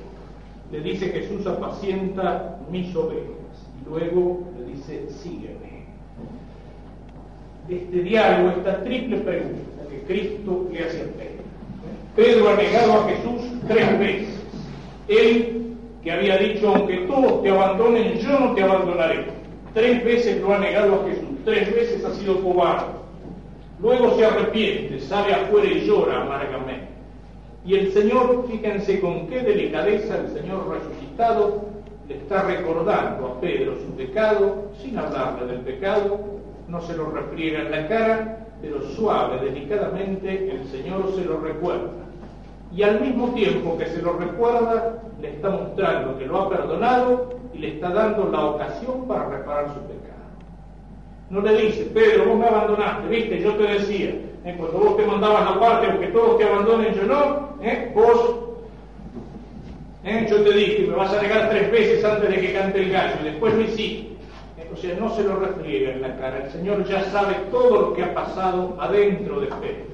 Le 0.71 0.79
dice 0.79 1.09
Jesús, 1.09 1.45
apacienta 1.45 2.59
mis 2.71 2.95
ovejas. 2.95 3.35
Y 3.79 3.89
luego 3.89 4.43
le 4.57 4.73
dice, 4.73 5.07
sígueme. 5.09 5.85
Este 7.69 8.01
diálogo, 8.01 8.57
esta 8.57 8.83
triple 8.83 9.17
pregunta 9.17 9.81
que 9.89 10.01
Cristo 10.07 10.67
le 10.71 10.79
hace 10.79 11.01
a 11.01 11.05
Pedro. 11.05 11.43
Pedro 12.15 12.49
ha 12.49 12.55
negado 12.55 12.93
a 12.93 13.09
Jesús 13.09 13.41
tres 13.67 13.99
veces. 13.99 14.41
Él 15.07 15.64
que 16.05 16.11
había 16.11 16.37
dicho, 16.37 16.69
aunque 16.69 16.97
todos 17.07 17.41
te 17.41 17.49
abandonen, 17.49 18.19
yo 18.19 18.39
no 18.39 18.53
te 18.53 18.61
abandonaré. 18.61 19.25
Tres 19.73 20.05
veces 20.05 20.39
lo 20.39 20.53
ha 20.53 20.59
negado 20.59 21.01
a 21.01 21.09
Jesús, 21.09 21.25
tres 21.43 21.73
veces 21.73 22.05
ha 22.05 22.13
sido 22.13 22.41
cobarde. 22.43 22.93
Luego 23.81 24.15
se 24.15 24.23
arrepiente, 24.23 24.99
sale 24.99 25.33
afuera 25.33 25.67
y 25.67 25.87
llora 25.87 26.21
amargamente. 26.21 26.89
Y 27.65 27.73
el 27.73 27.91
Señor, 27.91 28.45
fíjense 28.47 29.01
con 29.01 29.27
qué 29.27 29.41
delicadeza 29.41 30.19
el 30.19 30.27
Señor 30.27 30.69
resucitado 30.69 31.65
le 32.07 32.17
está 32.17 32.43
recordando 32.43 33.25
a 33.25 33.41
Pedro 33.41 33.75
su 33.79 33.91
pecado, 33.95 34.69
sin 34.79 34.99
hablarle 34.99 35.47
del 35.47 35.61
pecado, 35.61 36.19
no 36.67 36.81
se 36.81 36.95
lo 36.95 37.09
refriega 37.09 37.61
en 37.61 37.71
la 37.71 37.87
cara, 37.87 38.45
pero 38.61 38.79
suave, 38.91 39.43
delicadamente, 39.43 40.51
el 40.51 40.67
Señor 40.67 41.11
se 41.15 41.25
lo 41.25 41.39
recuerda 41.39 42.04
y 42.75 42.83
al 42.83 42.99
mismo 42.99 43.29
tiempo 43.29 43.77
que 43.77 43.85
se 43.85 44.01
lo 44.01 44.13
recuerda, 44.13 44.99
le 45.21 45.29
está 45.29 45.49
mostrando 45.49 46.17
que 46.17 46.25
lo 46.25 46.41
ha 46.41 46.49
perdonado 46.49 47.29
y 47.53 47.59
le 47.59 47.67
está 47.75 47.89
dando 47.89 48.29
la 48.29 48.45
ocasión 48.45 49.07
para 49.07 49.29
reparar 49.29 49.67
su 49.69 49.79
pecado. 49.81 50.15
No 51.29 51.39
le 51.39 51.55
dice, 51.55 51.85
Pedro, 51.85 52.25
vos 52.25 52.37
me 52.37 52.47
abandonaste, 52.47 53.07
viste, 53.07 53.39
yo 53.41 53.55
te 53.55 53.63
decía, 53.63 54.09
¿eh? 54.43 54.55
cuando 54.57 54.77
vos 54.77 54.97
te 54.97 55.05
mandabas 55.05 55.55
aparte, 55.55 55.87
aunque 55.87 56.07
todos 56.07 56.37
te 56.37 56.43
abandonen, 56.43 56.93
yo 56.93 57.03
no, 57.03 57.55
¿eh? 57.61 57.91
vos, 57.95 58.35
¿eh? 60.03 60.27
yo 60.29 60.43
te 60.43 60.51
dije, 60.51 60.85
me 60.87 60.95
vas 60.95 61.13
a 61.13 61.21
negar 61.21 61.49
tres 61.49 61.71
veces 61.71 62.03
antes 62.03 62.29
de 62.29 62.41
que 62.41 62.53
cante 62.53 62.81
el 62.81 62.91
gallo, 62.91 63.15
y 63.21 63.23
después 63.25 63.53
lo 63.53 63.61
hiciste. 63.61 64.15
O 64.73 64.77
sea, 64.77 64.93
no 64.99 65.09
se 65.15 65.23
lo 65.23 65.37
refriega 65.37 65.91
en 65.91 66.01
la 66.01 66.17
cara, 66.17 66.43
el 66.43 66.51
Señor 66.51 66.83
ya 66.85 67.01
sabe 67.05 67.35
todo 67.49 67.79
lo 67.79 67.93
que 67.93 68.03
ha 68.03 68.13
pasado 68.13 68.75
adentro 68.77 69.39
de 69.39 69.47
Pedro, 69.47 69.85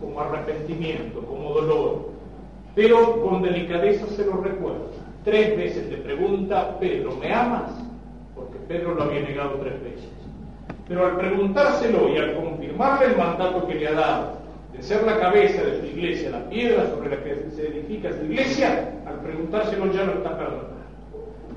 como 0.00 0.20
arrepentimiento, 0.20 1.20
como 1.20 1.50
dolor, 1.50 2.15
pero 2.76 3.22
con 3.22 3.42
delicadeza 3.42 4.06
se 4.06 4.24
lo 4.26 4.36
recuerda. 4.36 4.84
Tres 5.24 5.56
veces 5.56 5.90
le 5.90 5.96
pregunta, 5.96 6.78
Pedro, 6.78 7.16
¿me 7.16 7.32
amas? 7.32 7.72
Porque 8.34 8.58
Pedro 8.68 8.94
lo 8.94 9.04
había 9.04 9.22
negado 9.22 9.54
tres 9.62 9.82
veces. 9.82 10.10
Pero 10.86 11.06
al 11.06 11.16
preguntárselo 11.16 12.10
y 12.14 12.18
al 12.18 12.36
confirmarle 12.36 13.06
el 13.06 13.16
mandato 13.16 13.66
que 13.66 13.76
le 13.76 13.88
ha 13.88 13.94
dado 13.94 14.36
de 14.76 14.82
ser 14.82 15.04
la 15.04 15.18
cabeza 15.18 15.64
de 15.64 15.80
su 15.80 15.86
iglesia, 15.86 16.30
la 16.30 16.48
piedra 16.50 16.86
sobre 16.90 17.16
la 17.16 17.24
que 17.24 17.50
se 17.56 17.66
edifica 17.66 18.12
su 18.12 18.24
iglesia, 18.26 18.92
al 19.06 19.20
preguntárselo 19.20 19.90
ya 19.90 20.04
lo 20.04 20.12
está 20.12 20.36
perdonando. 20.36 20.76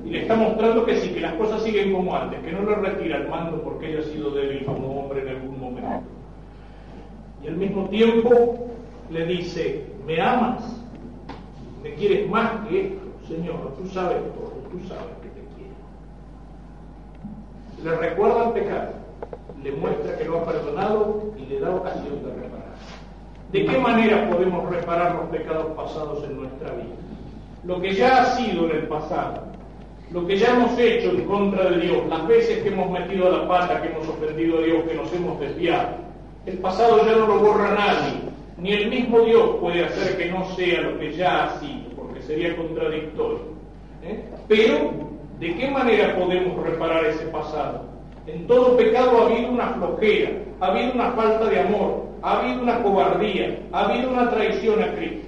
Y 0.06 0.12
le 0.12 0.22
está 0.22 0.36
mostrando 0.36 0.86
que 0.86 0.96
sí, 0.96 1.10
que 1.10 1.20
las 1.20 1.34
cosas 1.34 1.62
siguen 1.62 1.92
como 1.92 2.16
antes, 2.16 2.40
que 2.40 2.54
no 2.54 2.62
le 2.62 2.76
retira 2.76 3.18
el 3.18 3.28
mando 3.28 3.62
porque 3.62 3.88
haya 3.88 4.04
sido 4.04 4.32
débil 4.32 4.64
como 4.64 5.02
hombre 5.02 5.24
en 5.24 5.28
algún 5.28 5.60
momento. 5.60 6.08
Y 7.44 7.48
al 7.50 7.58
mismo 7.58 7.90
tiempo 7.90 8.70
le 9.12 9.26
dice, 9.26 9.84
¿me 10.08 10.22
amas? 10.22 10.79
Quieres 12.00 12.30
más 12.30 12.68
que 12.68 12.88
esto, 12.88 13.08
Señor, 13.28 13.76
tú 13.78 13.88
sabes 13.90 14.18
todo, 14.34 14.54
tú 14.72 14.80
sabes 14.88 15.14
que 15.22 15.30
te 15.30 15.44
quiero. 15.56 15.76
Le 17.84 17.96
recuerda 18.08 18.48
el 18.48 18.54
pecado, 18.54 18.90
le 19.62 19.72
muestra 19.74 20.18
que 20.18 20.26
lo 20.26 20.40
ha 20.40 20.46
perdonado 20.46 21.34
y 21.38 21.46
le 21.46 21.60
da 21.60 21.76
ocasión 21.76 22.24
de 22.24 22.34
reparar. 22.34 22.70
¿De 23.52 23.66
qué 23.66 23.78
manera 23.78 24.30
podemos 24.30 24.70
reparar 24.70 25.16
los 25.16 25.30
pecados 25.30 25.68
pasados 25.76 26.24
en 26.24 26.38
nuestra 26.38 26.72
vida? 26.72 26.96
Lo 27.66 27.82
que 27.82 27.94
ya 27.94 28.22
ha 28.22 28.26
sido 28.38 28.66
en 28.70 28.78
el 28.78 28.88
pasado, 28.88 29.44
lo 30.12 30.26
que 30.26 30.38
ya 30.38 30.56
hemos 30.56 30.80
hecho 30.80 31.12
en 31.12 31.26
contra 31.26 31.70
de 31.70 31.82
Dios, 31.82 32.08
las 32.08 32.28
veces 32.28 32.64
que 32.64 32.70
hemos 32.70 32.90
metido 32.90 33.30
la 33.30 33.48
pata, 33.48 33.82
que 33.82 33.90
hemos 33.90 34.08
ofendido 34.08 34.60
a 34.60 34.62
Dios, 34.62 34.84
que 34.86 34.96
nos 34.96 35.14
hemos 35.14 35.40
desviado. 35.40 35.90
El 36.46 36.58
pasado 36.60 37.06
ya 37.06 37.16
no 37.18 37.28
lo 37.28 37.40
borra 37.40 37.76
nadie, 37.76 38.22
ni 38.58 38.74
el 38.74 38.90
mismo 38.90 39.22
Dios 39.22 39.58
puede 39.60 39.86
hacer 39.86 40.18
que 40.18 40.32
no 40.32 40.46
sea 40.56 40.82
lo 40.82 41.00
que 41.00 41.14
ya 41.14 41.44
ha 41.44 41.60
sido, 41.60 41.89
sería 42.30 42.56
contradictorio. 42.56 43.40
¿eh? 44.04 44.24
Pero, 44.48 44.92
¿de 45.40 45.56
qué 45.56 45.72
manera 45.72 46.16
podemos 46.16 46.64
reparar 46.64 47.06
ese 47.06 47.26
pasado? 47.26 47.86
En 48.28 48.46
todo 48.46 48.78
pecado 48.78 49.18
ha 49.18 49.26
habido 49.26 49.50
una 49.50 49.70
flojera, 49.70 50.30
ha 50.60 50.68
habido 50.68 50.94
una 50.94 51.12
falta 51.14 51.50
de 51.50 51.60
amor, 51.60 52.06
ha 52.22 52.40
habido 52.40 52.62
una 52.62 52.84
cobardía, 52.84 53.58
ha 53.72 53.86
habido 53.86 54.12
una 54.12 54.30
traición 54.30 54.84
a 54.84 54.94
Cristo. 54.94 55.28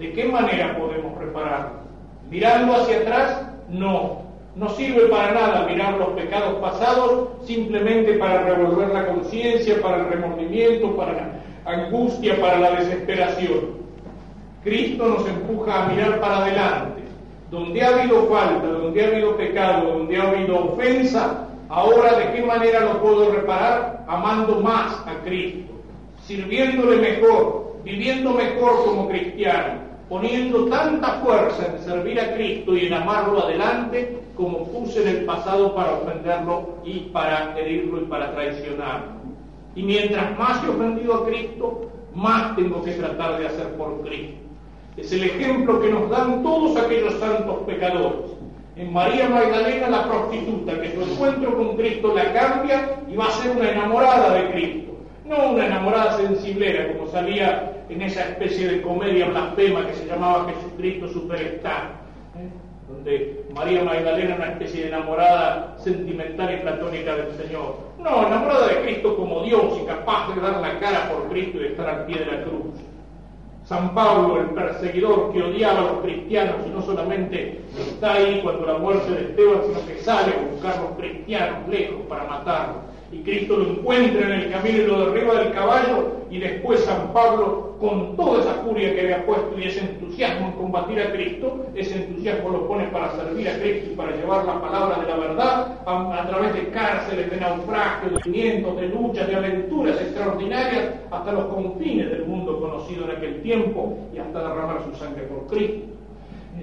¿De 0.00 0.12
qué 0.12 0.24
manera 0.24 0.76
podemos 0.76 1.16
repararlo? 1.18 1.80
¿Mirando 2.28 2.74
hacia 2.74 2.98
atrás? 2.98 3.46
No. 3.68 4.22
No 4.56 4.70
sirve 4.70 5.02
para 5.02 5.32
nada 5.32 5.66
mirar 5.68 5.98
los 5.98 6.08
pecados 6.08 6.54
pasados 6.54 7.28
simplemente 7.44 8.14
para 8.14 8.42
revolver 8.42 8.88
la 8.88 9.06
conciencia, 9.06 9.80
para 9.80 9.98
el 9.98 10.08
remordimiento, 10.08 10.96
para 10.96 11.12
la 11.12 11.72
angustia, 11.72 12.40
para 12.40 12.58
la 12.58 12.72
desesperación. 12.72 13.79
Cristo 14.62 15.08
nos 15.08 15.26
empuja 15.26 15.84
a 15.84 15.88
mirar 15.88 16.20
para 16.20 16.44
adelante. 16.44 17.02
Donde 17.50 17.82
ha 17.82 17.88
habido 17.88 18.26
falta, 18.28 18.66
donde 18.66 19.02
ha 19.02 19.08
habido 19.08 19.36
pecado, 19.36 19.98
donde 19.98 20.16
ha 20.16 20.28
habido 20.30 20.72
ofensa, 20.72 21.48
ahora 21.68 22.18
de 22.18 22.32
qué 22.32 22.42
manera 22.42 22.80
lo 22.80 23.00
puedo 23.00 23.32
reparar? 23.32 24.04
Amando 24.06 24.60
más 24.60 24.92
a 25.06 25.14
Cristo, 25.24 25.72
sirviéndole 26.24 26.96
mejor, 26.96 27.76
viviendo 27.84 28.32
mejor 28.34 28.84
como 28.84 29.08
cristiano, 29.08 29.80
poniendo 30.08 30.66
tanta 30.66 31.20
fuerza 31.24 31.66
en 31.66 31.82
servir 31.82 32.20
a 32.20 32.34
Cristo 32.34 32.76
y 32.76 32.86
en 32.86 32.94
amarlo 32.94 33.44
adelante 33.44 34.20
como 34.36 34.64
puse 34.68 35.02
en 35.02 35.08
el 35.08 35.24
pasado 35.24 35.74
para 35.74 35.94
ofenderlo 35.94 36.76
y 36.84 37.00
para 37.12 37.58
herirlo 37.58 38.02
y 38.02 38.04
para 38.04 38.32
traicionarlo. 38.32 39.20
Y 39.74 39.82
mientras 39.82 40.38
más 40.38 40.64
he 40.64 40.68
ofendido 40.68 41.14
a 41.14 41.26
Cristo, 41.26 41.90
más 42.14 42.56
tengo 42.56 42.82
que 42.82 42.92
tratar 42.92 43.38
de 43.38 43.46
hacer 43.46 43.74
por 43.74 44.00
Cristo. 44.02 44.49
Es 44.96 45.12
el 45.12 45.24
ejemplo 45.24 45.80
que 45.80 45.88
nos 45.88 46.10
dan 46.10 46.42
todos 46.42 46.76
aquellos 46.76 47.14
santos 47.14 47.58
pecadores. 47.66 48.30
En 48.76 48.92
María 48.92 49.28
Magdalena 49.28 49.88
la 49.88 50.08
prostituta, 50.08 50.80
que 50.80 50.92
su 50.92 51.02
encuentro 51.02 51.56
con 51.56 51.76
Cristo 51.76 52.14
la 52.14 52.32
cambia 52.32 52.98
y 53.08 53.16
va 53.16 53.26
a 53.26 53.32
ser 53.32 53.52
una 53.52 53.70
enamorada 53.70 54.34
de 54.34 54.50
Cristo. 54.50 54.92
No 55.24 55.50
una 55.50 55.66
enamorada 55.66 56.16
sensiblera, 56.16 56.92
como 56.92 57.06
salía 57.08 57.84
en 57.88 58.02
esa 58.02 58.22
especie 58.22 58.68
de 58.68 58.82
comedia 58.82 59.26
blasfema 59.28 59.86
que 59.86 59.94
se 59.94 60.06
llamaba 60.06 60.46
Jesucristo 60.52 61.08
Superstar 61.08 62.00
donde 62.90 63.44
María 63.54 63.84
Magdalena 63.84 64.36
una 64.36 64.48
especie 64.48 64.82
de 64.82 64.88
enamorada 64.88 65.76
sentimental 65.78 66.52
y 66.54 66.58
platónica 66.58 67.16
del 67.16 67.32
Señor. 67.36 67.76
No, 67.98 68.26
enamorada 68.26 68.68
de 68.68 68.82
Cristo 68.82 69.16
como 69.16 69.42
Dios 69.42 69.78
y 69.80 69.86
capaz 69.86 70.34
de 70.34 70.40
dar 70.40 70.60
la 70.60 70.78
cara 70.80 71.08
por 71.08 71.28
Cristo 71.28 71.58
y 71.58 71.60
de 71.60 71.68
estar 71.68 71.88
al 71.88 72.06
pie 72.06 72.18
de 72.18 72.26
la 72.26 72.42
cruz. 72.42 72.74
San 73.70 73.94
Pablo, 73.94 74.40
el 74.40 74.48
perseguidor 74.48 75.32
que 75.32 75.44
odiaba 75.44 75.78
a 75.78 75.92
los 75.92 76.02
cristianos 76.02 76.56
y 76.66 76.70
no 76.70 76.82
solamente 76.82 77.60
está 77.78 78.14
ahí 78.14 78.40
cuando 78.42 78.66
la 78.66 78.78
muerte 78.78 79.10
de 79.10 79.20
Esteban, 79.22 79.60
sino 79.66 79.86
que 79.86 80.02
sale 80.02 80.32
a 80.32 80.52
buscar 80.52 80.80
los 80.82 80.98
cristianos 80.98 81.68
lejos 81.68 82.00
para 82.08 82.24
matarlos 82.24 82.90
y 83.12 83.22
Cristo 83.22 83.56
lo 83.56 83.70
encuentra 83.70 84.22
en 84.22 84.32
el 84.32 84.50
camino 84.52 84.78
y 84.78 84.86
lo 84.86 85.06
derriba 85.06 85.34
del 85.40 85.52
caballo 85.52 86.20
y 86.30 86.38
después 86.38 86.80
San 86.84 87.12
Pablo 87.12 87.74
con 87.80 88.14
toda 88.14 88.40
esa 88.40 88.54
furia 88.62 88.94
que 88.94 89.00
había 89.00 89.26
puesto 89.26 89.58
y 89.58 89.64
ese 89.64 89.80
entusiasmo 89.80 90.48
en 90.48 90.52
combatir 90.52 91.00
a 91.00 91.10
Cristo, 91.10 91.66
ese 91.74 91.96
entusiasmo 91.96 92.50
lo 92.50 92.68
pone 92.68 92.84
para 92.88 93.10
servir 93.16 93.48
a 93.48 93.58
Cristo 93.58 93.90
y 93.92 93.96
para 93.96 94.14
llevar 94.14 94.44
la 94.44 94.60
palabra 94.60 95.00
de 95.00 95.08
la 95.08 95.16
verdad 95.16 95.78
a, 95.86 96.26
través 96.28 96.54
de 96.54 96.68
cárceles, 96.68 97.30
de 97.30 97.36
naufragios, 97.38 98.22
de 98.22 98.30
vientos, 98.30 98.76
de 98.76 98.88
luchas, 98.88 99.26
de 99.26 99.34
aventuras 99.34 100.00
extraordinarias 100.00 100.94
hasta 101.10 101.32
los 101.32 101.46
confines 101.46 102.10
del 102.10 102.26
mundo 102.26 102.60
conocido 102.60 103.06
en 103.06 103.16
aquel 103.16 103.42
tiempo 103.42 103.98
y 104.14 104.18
hasta 104.18 104.38
derramar 104.40 104.84
su 104.84 104.96
sangre 104.96 105.22
por 105.24 105.46
Cristo. 105.48 105.99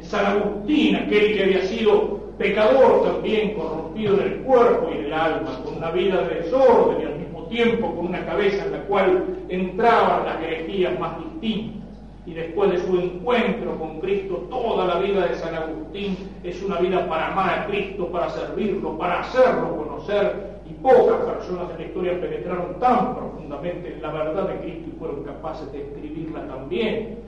San 0.02 0.26
Agustín, 0.26 0.96
aquel 0.96 1.34
que 1.34 1.44
había 1.44 1.62
sido 1.64 2.18
pecador 2.38 3.04
también, 3.04 3.56
corrompido 3.56 4.16
en 4.16 4.22
el 4.22 4.36
cuerpo 4.40 4.90
y 4.92 4.98
en 5.00 5.06
el 5.06 5.14
alma, 5.14 5.62
con 5.64 5.78
una 5.78 5.92
vida 5.92 6.22
de 6.24 6.42
desorden 6.42 7.02
y 7.02 7.06
al 7.06 7.20
mismo 7.20 7.44
tiempo 7.48 7.96
con 7.96 8.08
una 8.08 8.26
cabeza 8.26 8.66
en 8.66 8.72
la 8.72 8.82
cual 8.84 9.26
entraban 9.50 10.26
las 10.26 10.42
herejías 10.42 11.00
más 11.00 11.18
distintas. 11.20 11.88
Y 12.26 12.34
después 12.34 12.72
de 12.72 12.80
su 12.80 13.00
encuentro 13.00 13.78
con 13.80 14.02
Cristo, 14.02 14.48
toda 14.50 14.86
la 14.86 15.00
vida 15.00 15.28
de 15.28 15.36
San 15.36 15.56
Agustín 15.56 16.18
es 16.44 16.62
una 16.62 16.78
vida 16.78 17.08
para 17.08 17.32
amar 17.32 17.60
a 17.60 17.68
Cristo, 17.68 18.08
para 18.12 18.30
servirlo, 18.30 18.98
para 18.98 19.22
hacerlo 19.22 19.78
conocer. 19.78 20.58
Y 20.70 20.74
pocas 20.74 21.22
personas 21.22 21.72
en 21.72 21.78
la 21.78 21.86
historia 21.86 22.20
penetraron 22.20 22.78
tan 22.82 23.16
profundamente 23.16 23.94
en 23.94 24.02
la 24.02 24.12
verdad 24.12 24.50
de 24.50 24.60
Cristo 24.60 24.90
y 24.94 25.00
fueron 25.00 25.24
capaces 25.24 25.72
de 25.72 25.84
escribirla 25.84 26.46
también. 26.48 27.20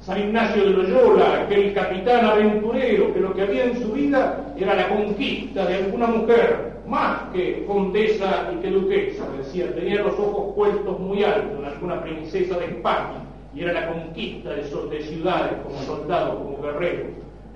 San 0.00 0.18
Ignacio 0.18 0.64
de 0.64 0.70
Loyola, 0.70 1.42
aquel 1.42 1.74
capitán 1.74 2.24
aventurero 2.24 3.12
que 3.12 3.20
lo 3.20 3.34
que 3.34 3.42
había 3.42 3.64
en 3.64 3.82
su 3.82 3.92
vida 3.92 4.54
era 4.56 4.74
la 4.74 4.88
conquista 4.88 5.66
de 5.66 5.74
alguna 5.74 6.06
mujer, 6.06 6.80
más 6.88 7.24
que 7.34 7.66
condesa 7.66 8.50
y 8.54 8.62
que 8.62 8.70
duquesa, 8.70 9.24
decía, 9.36 9.74
tenía 9.74 10.02
los 10.02 10.18
ojos 10.18 10.54
puestos 10.54 10.98
muy 10.98 11.22
altos 11.22 11.58
en 11.58 11.64
alguna 11.66 12.02
princesa 12.02 12.58
de 12.58 12.64
España, 12.64 13.20
y 13.54 13.62
era 13.62 13.74
la 13.74 13.88
conquista 13.88 14.50
de, 14.50 14.62
de 14.62 15.02
ciudades 15.02 15.52
como 15.62 15.78
soldado, 15.82 16.38
como 16.38 16.62
guerrero. 16.62 17.04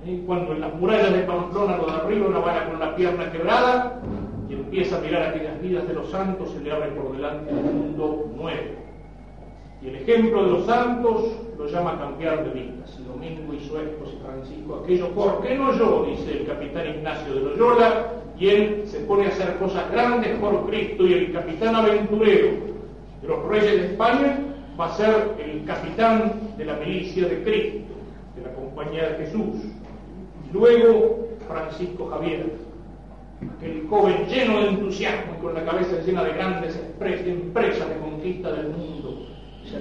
Y 0.05 0.19
cuando 0.19 0.51
en 0.51 0.61
las 0.61 0.73
murallas 0.75 1.13
de 1.13 1.23
Pamplona 1.23 1.77
lo 1.77 1.87
derriba 1.87 2.27
una 2.27 2.39
bala 2.39 2.69
con 2.69 2.79
la 2.79 2.95
pierna 2.95 3.31
quebrada 3.31 3.99
y 4.47 4.53
empieza 4.53 4.97
a 4.97 5.01
mirar 5.01 5.29
aquellas 5.29 5.59
vidas 5.63 5.87
de 5.87 5.95
los 5.95 6.11
santos, 6.11 6.51
se 6.51 6.59
le 6.59 6.71
abre 6.71 6.89
por 6.89 7.11
delante 7.11 7.51
un 7.51 7.63
mundo 7.63 8.29
nuevo 8.35 8.84
el 9.89 9.95
ejemplo 9.95 10.43
de 10.43 10.51
los 10.51 10.65
santos 10.65 11.31
lo 11.57 11.67
llama 11.67 11.97
cambiar 11.99 12.43
de 12.45 12.59
vidas. 12.59 12.97
Y 12.99 13.03
Domingo 13.03 13.53
hizo 13.53 13.79
esto, 13.79 14.05
y 14.05 14.25
Francisco 14.25 14.81
aquello. 14.83 15.09
¿Por 15.09 15.41
qué 15.41 15.55
no 15.55 15.73
yo? 15.77 16.05
Dice 16.09 16.39
el 16.39 16.47
capitán 16.47 16.87
Ignacio 16.87 17.33
de 17.33 17.41
Loyola. 17.41 18.11
Y 18.37 18.49
él 18.49 18.83
se 18.85 18.99
pone 19.01 19.25
a 19.25 19.29
hacer 19.29 19.57
cosas 19.57 19.89
grandes 19.91 20.37
por 20.39 20.67
Cristo. 20.67 21.05
Y 21.05 21.13
el 21.13 21.33
capitán 21.33 21.75
aventurero 21.75 22.47
de 23.21 23.27
los 23.27 23.45
reyes 23.45 23.81
de 23.81 23.85
España 23.87 24.39
va 24.79 24.87
a 24.87 24.97
ser 24.97 25.35
el 25.39 25.63
capitán 25.65 26.33
de 26.57 26.65
la 26.65 26.73
milicia 26.73 27.27
de 27.27 27.43
Cristo, 27.43 27.93
de 28.35 28.41
la 28.41 28.53
compañía 28.53 29.09
de 29.09 29.25
Jesús. 29.25 29.63
Y 30.49 30.53
luego 30.53 31.29
Francisco 31.47 32.07
Javier, 32.07 32.51
aquel 33.57 33.87
joven 33.89 34.25
lleno 34.27 34.61
de 34.61 34.67
entusiasmo 34.69 35.33
y 35.37 35.41
con 35.41 35.53
la 35.53 35.63
cabeza 35.63 36.01
llena 36.05 36.23
de 36.23 36.33
grandes 36.33 36.75
empresas 37.25 37.89
de 37.89 37.97
conquista 37.97 38.51
del 38.51 38.69
mundo 38.69 39.04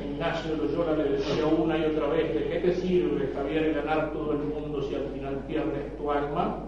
Ignacio 0.02 0.57
Loyola 0.57 0.96
le 0.96 1.16
decía 1.16 1.46
una 1.46 1.78
y 1.78 1.85
otra 1.85 2.09
vez, 2.09 2.35
¿de 2.35 2.48
qué 2.48 2.59
te 2.61 2.74
sirve, 2.74 3.30
Javier, 3.35 3.74
ganar 3.74 4.12
todo 4.12 4.33
el 4.33 4.38
mundo 4.38 4.83
si 4.83 4.94
al 4.94 5.07
final 5.12 5.38
pierdes 5.46 5.96
tu 5.96 6.11
alma? 6.11 6.59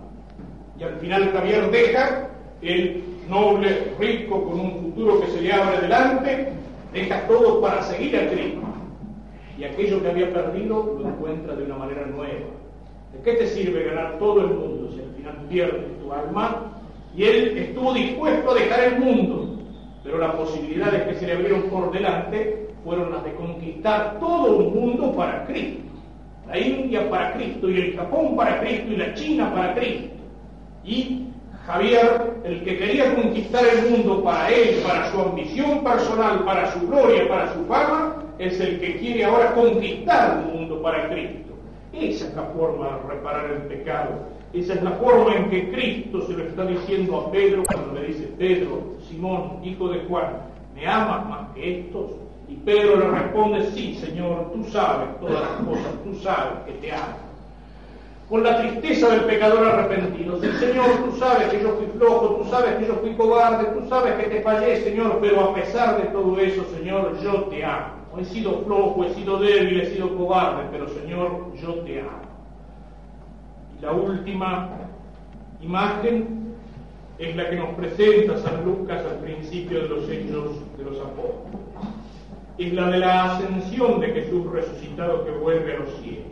Y 0.79 0.83
al 0.83 0.97
final 0.97 1.33
Javier 1.33 1.71
deja 1.71 2.31
el 2.63 3.03
noble, 3.29 3.93
rico, 3.99 4.45
con 4.45 4.61
un 4.61 4.73
futuro 4.81 5.21
que 5.21 5.29
se 5.29 5.41
le 5.41 5.53
abre 5.53 5.81
delante, 5.81 6.49
deja 6.93 7.27
todo 7.27 7.61
para 7.61 7.83
seguir 7.83 8.17
a 8.17 8.29
Cristo. 8.31 8.61
Y 9.59 9.65
aquello 9.65 10.03
que 10.03 10.09
había 10.09 10.33
perdido 10.33 10.99
lo 11.01 11.09
encuentra 11.09 11.55
de 11.55 11.65
una 11.65 11.77
manera 11.77 12.07
nueva. 12.07 12.47
¿De 13.13 13.23
qué 13.25 13.33
te 13.35 13.47
sirve 13.47 13.85
ganar 13.85 14.19
todo 14.19 14.41
el 14.43 14.49
mundo 14.49 14.91
si 14.93 15.01
al 15.01 15.15
final 15.17 15.47
pierdes 15.49 15.99
tu 15.99 16.13
alma? 16.13 16.73
Y 17.17 17.25
él 17.25 17.57
estuvo 17.57 17.95
dispuesto 17.95 18.51
a 18.51 18.55
dejar 18.55 18.81
el 18.85 19.01
mundo, 19.01 19.46
pero 20.07 20.19
las 20.19 20.37
posibilidades 20.37 21.03
que 21.03 21.15
se 21.17 21.27
le 21.27 21.33
abrieron 21.33 21.63
por 21.63 21.91
delante 21.91 22.69
fueron 22.85 23.11
las 23.11 23.25
de 23.25 23.35
conquistar 23.35 24.19
todo 24.21 24.59
un 24.59 24.75
mundo 24.75 25.13
para 25.13 25.45
Cristo. 25.47 25.83
La 26.47 26.57
India 26.57 27.11
para 27.11 27.33
Cristo 27.33 27.69
y 27.69 27.77
el 27.81 27.97
Japón 27.97 28.37
para 28.37 28.61
Cristo 28.61 28.93
y 28.93 28.97
la 28.97 29.15
China 29.15 29.53
para 29.53 29.75
Cristo. 29.75 30.15
Y 30.85 31.27
Javier, 31.67 32.35
el 32.45 32.63
que 32.63 32.79
quería 32.79 33.17
conquistar 33.17 33.65
el 33.67 33.91
mundo 33.91 34.23
para 34.23 34.49
él, 34.49 34.81
para 34.87 35.11
su 35.11 35.21
ambición 35.21 35.83
personal, 35.83 36.45
para 36.45 36.73
su 36.73 36.87
gloria, 36.87 37.29
para 37.29 37.53
su 37.53 37.65
fama, 37.65 38.23
es 38.39 38.61
el 38.61 38.79
que 38.79 38.99
quiere 38.99 39.25
ahora 39.25 39.55
conquistar 39.55 40.45
un 40.45 40.61
mundo 40.61 40.81
para 40.81 41.09
Cristo. 41.09 41.55
Esa 41.93 42.29
es 42.29 42.35
la 42.37 42.43
forma 42.43 42.87
de 42.91 43.15
reparar 43.15 43.51
el 43.51 43.63
pecado. 43.63 44.11
Esa 44.57 44.73
es 44.73 44.83
la 44.83 44.93
forma 44.93 45.37
en 45.37 45.51
que 45.51 45.71
Cristo 45.71 46.27
se 46.27 46.33
lo 46.33 46.45
está 46.45 46.65
diciendo 46.65 47.19
a 47.19 47.31
Pedro 47.31 47.63
cuando 47.71 48.01
le 48.01 48.07
dice, 48.07 48.27
Pedro, 48.39 48.95
Simón, 49.07 49.61
hijo 49.63 49.89
de 49.91 50.01
Juan, 50.09 50.33
¿me 50.75 50.87
amas 50.87 51.29
más 51.29 51.55
que 51.55 51.81
estos? 51.81 52.13
Y 52.49 52.55
Pedro 52.55 52.97
le 52.97 53.11
responde, 53.11 53.71
sí, 53.73 53.95
Señor, 53.97 54.53
tú 54.55 54.65
sabes 54.71 55.21
todas 55.21 55.43
las 55.43 55.51
cosas, 55.67 55.93
tú 56.05 56.15
sabes 56.23 56.65
que 56.65 56.73
te 56.73 56.91
amo. 56.91 57.19
Con 58.31 58.43
la 58.45 58.59
tristeza 58.63 59.11
del 59.11 59.25
pecador 59.25 59.67
arrepentido, 59.67 60.41
sí, 60.41 60.49
Señor, 60.59 60.87
tú 61.05 61.19
sabes 61.19 61.49
que 61.49 61.63
yo 61.63 61.77
fui 61.77 61.87
flojo, 61.99 62.37
tú 62.37 62.49
sabes 62.49 62.77
que 62.77 62.87
yo 62.87 62.95
fui 62.95 63.15
cobarde, 63.15 63.79
tú 63.79 63.87
sabes 63.91 64.15
que 64.15 64.31
te 64.31 64.41
fallé, 64.41 64.83
Señor, 64.83 65.19
pero 65.21 65.51
a 65.51 65.55
pesar 65.55 66.01
de 66.01 66.09
todo 66.09 66.39
eso, 66.41 66.65
Señor, 66.75 67.21
yo 67.23 67.43
te 67.45 67.63
amo. 67.63 67.95
He 68.19 68.25
sido 68.25 68.63
flojo, 68.65 69.05
he 69.05 69.13
sido 69.13 69.39
débil, 69.39 69.83
he 69.83 69.95
sido 69.95 70.17
cobarde, 70.17 70.63
pero 70.73 70.89
Señor, 70.89 71.53
yo 71.61 71.75
te 71.85 72.01
amo. 72.01 72.26
La 73.81 73.93
última 73.93 74.71
imagen 75.61 76.55
es 77.19 77.37
la 77.37 77.51
que 77.51 77.57
nos 77.57 77.71
presenta 77.71 78.39
San 78.39 78.65
Lucas 78.65 79.03
al 79.05 79.19
principio 79.19 79.83
de 79.83 79.89
los 79.89 80.09
hechos 80.09 80.77
de 80.77 80.85
los 80.85 81.01
apóstoles 81.01 81.67
es 82.59 82.73
la 82.73 82.91
de 82.91 82.99
la 82.99 83.37
ascensión 83.37 84.01
de 84.01 84.09
Jesús 84.09 84.51
resucitado 84.51 85.25
que 85.25 85.31
vuelve 85.31 85.75
a 85.75 85.79
los 85.81 85.91
cielos, 86.01 86.25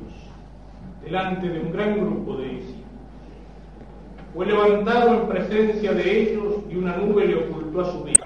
delante 1.05 1.49
de 1.49 1.61
un 1.61 1.73
gran 1.73 2.01
grupo 2.01 2.37
de 2.37 2.49
discípulos. 2.49 2.85
Fue 4.33 4.47
levantado 4.47 5.15
en 5.15 5.29
presencia 5.29 5.93
de 5.93 6.23
ellos 6.23 6.55
y 6.71 6.77
una 6.77 6.97
nube 6.97 7.27
le 7.27 7.37
ocultó 7.37 7.83
a 7.83 7.93
su 7.93 8.05
vista. 8.05 8.25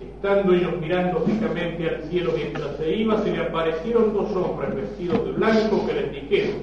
Estando 0.00 0.54
ellos 0.54 0.74
mirando 0.80 1.20
fijamente 1.20 1.88
al 1.88 2.02
cielo 2.04 2.32
mientras 2.36 2.76
se 2.76 2.96
iba, 2.96 3.20
se 3.22 3.32
le 3.32 3.42
aparecieron 3.42 4.14
dos 4.14 4.30
hombres 4.36 4.76
vestidos 4.76 5.24
de 5.24 5.32
blanco 5.32 5.86
que 5.86 5.92
les 5.94 6.12
dijeron, 6.12 6.62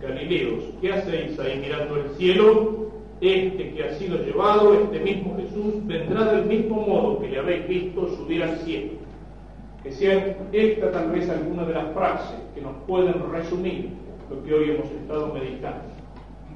Galileos, 0.00 0.64
¿qué 0.80 0.92
hacéis 0.92 1.38
ahí 1.38 1.58
mirando 1.60 1.96
el 1.96 2.10
cielo? 2.16 2.88
este 3.20 3.72
que 3.72 3.84
ha 3.84 3.94
sido 3.94 4.18
llevado, 4.18 4.74
este 4.74 5.00
mismo 5.00 5.36
Jesús, 5.36 5.86
vendrá 5.86 6.32
del 6.32 6.46
mismo 6.46 6.86
modo 6.86 7.20
que 7.20 7.28
le 7.28 7.38
habéis 7.38 7.66
visto 7.66 8.08
subir 8.16 8.42
al 8.42 8.56
cielo. 8.58 8.92
Que 9.82 9.92
sean 9.92 10.36
esta 10.52 10.92
tal 10.92 11.10
vez 11.10 11.28
alguna 11.28 11.64
de 11.64 11.74
las 11.74 11.92
frases 11.94 12.38
que 12.54 12.60
nos 12.60 12.76
pueden 12.86 13.14
resumir 13.32 13.90
lo 14.30 14.42
que 14.44 14.54
hoy 14.54 14.70
hemos 14.70 14.90
estado 14.90 15.32
meditando. 15.32 15.84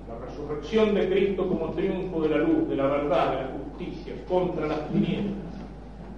La 0.09 0.26
resurrección 0.26 0.94
de 0.94 1.09
Cristo 1.09 1.48
como 1.48 1.72
triunfo 1.72 2.20
de 2.22 2.28
la 2.28 2.38
luz, 2.38 2.68
de 2.68 2.76
la 2.76 2.87
verdad, 2.87 3.31
de 3.31 3.37
la 3.37 3.50
justicia, 3.59 4.14
contra 4.28 4.66
las 4.66 4.88
tinieblas. 4.90 5.33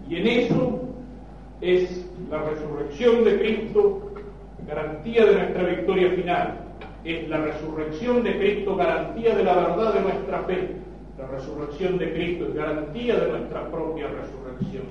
Y 0.09 0.17
en 0.17 0.27
eso 0.27 0.81
es 1.61 2.07
la 2.31 2.43
resurrección 2.43 3.25
de 3.25 3.39
Cristo 3.39 4.11
garantía 4.67 5.25
de 5.27 5.35
nuestra 5.35 5.63
victoria 5.63 6.11
final. 6.11 6.64
Es 7.05 7.29
la 7.29 7.37
resurrección 7.37 8.25
de 8.25 8.39
Cristo 8.39 8.77
garantía 8.77 9.35
de 9.35 9.45
la 9.45 9.55
verdad 9.55 9.93
de 9.93 10.01
nuestra 10.01 10.39
fe. 10.45 10.77
La 11.19 11.27
resurrección 11.27 11.99
de 11.99 12.13
Cristo 12.15 12.47
es 12.49 12.55
garantía 12.55 13.21
de 13.21 13.31
nuestra 13.31 13.71
propia 13.71 14.09
resurrección. 14.09 14.85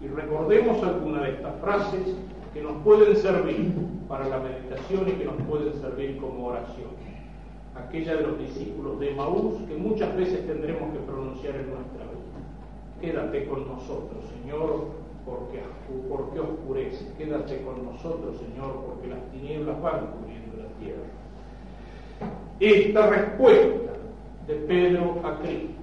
Y 0.00 0.08
recordemos 0.08 0.82
alguna 0.82 1.22
de 1.22 1.32
estas 1.32 1.60
frases 1.60 2.16
que 2.54 2.62
nos 2.62 2.82
pueden 2.82 3.14
servir 3.16 3.70
para 4.08 4.26
la 4.28 4.38
meditación 4.38 5.08
y 5.08 5.12
que 5.12 5.24
nos 5.26 5.36
pueden 5.42 5.74
servir 5.74 6.16
como 6.16 6.46
oración. 6.46 6.88
Aquella 7.74 8.16
de 8.16 8.22
los 8.22 8.38
discípulos 8.38 8.98
de 8.98 9.14
Maús 9.14 9.60
que 9.68 9.76
muchas 9.76 10.16
veces 10.16 10.46
tendremos 10.46 10.90
que 10.92 11.00
pronunciar 11.00 11.54
en 11.56 11.68
nuestra 11.68 12.04
vida. 12.04 12.16
Quédate 12.98 13.46
con 13.46 13.68
nosotros, 13.68 14.24
Señor, 14.40 14.86
porque, 15.26 15.60
porque 16.08 16.40
oscurece. 16.40 17.12
Quédate 17.18 17.60
con 17.60 17.84
nosotros, 17.84 18.38
Señor, 18.38 18.86
porque 18.86 19.08
las 19.08 19.30
tinieblas 19.32 19.82
van 19.82 20.06
cubriendo 20.06 20.56
la 20.56 20.68
tierra. 20.80 21.25
Esta 22.60 23.06
respuesta 23.08 23.92
de 24.46 24.54
Pedro 24.54 25.20
a 25.24 25.38
Cristo, 25.40 25.74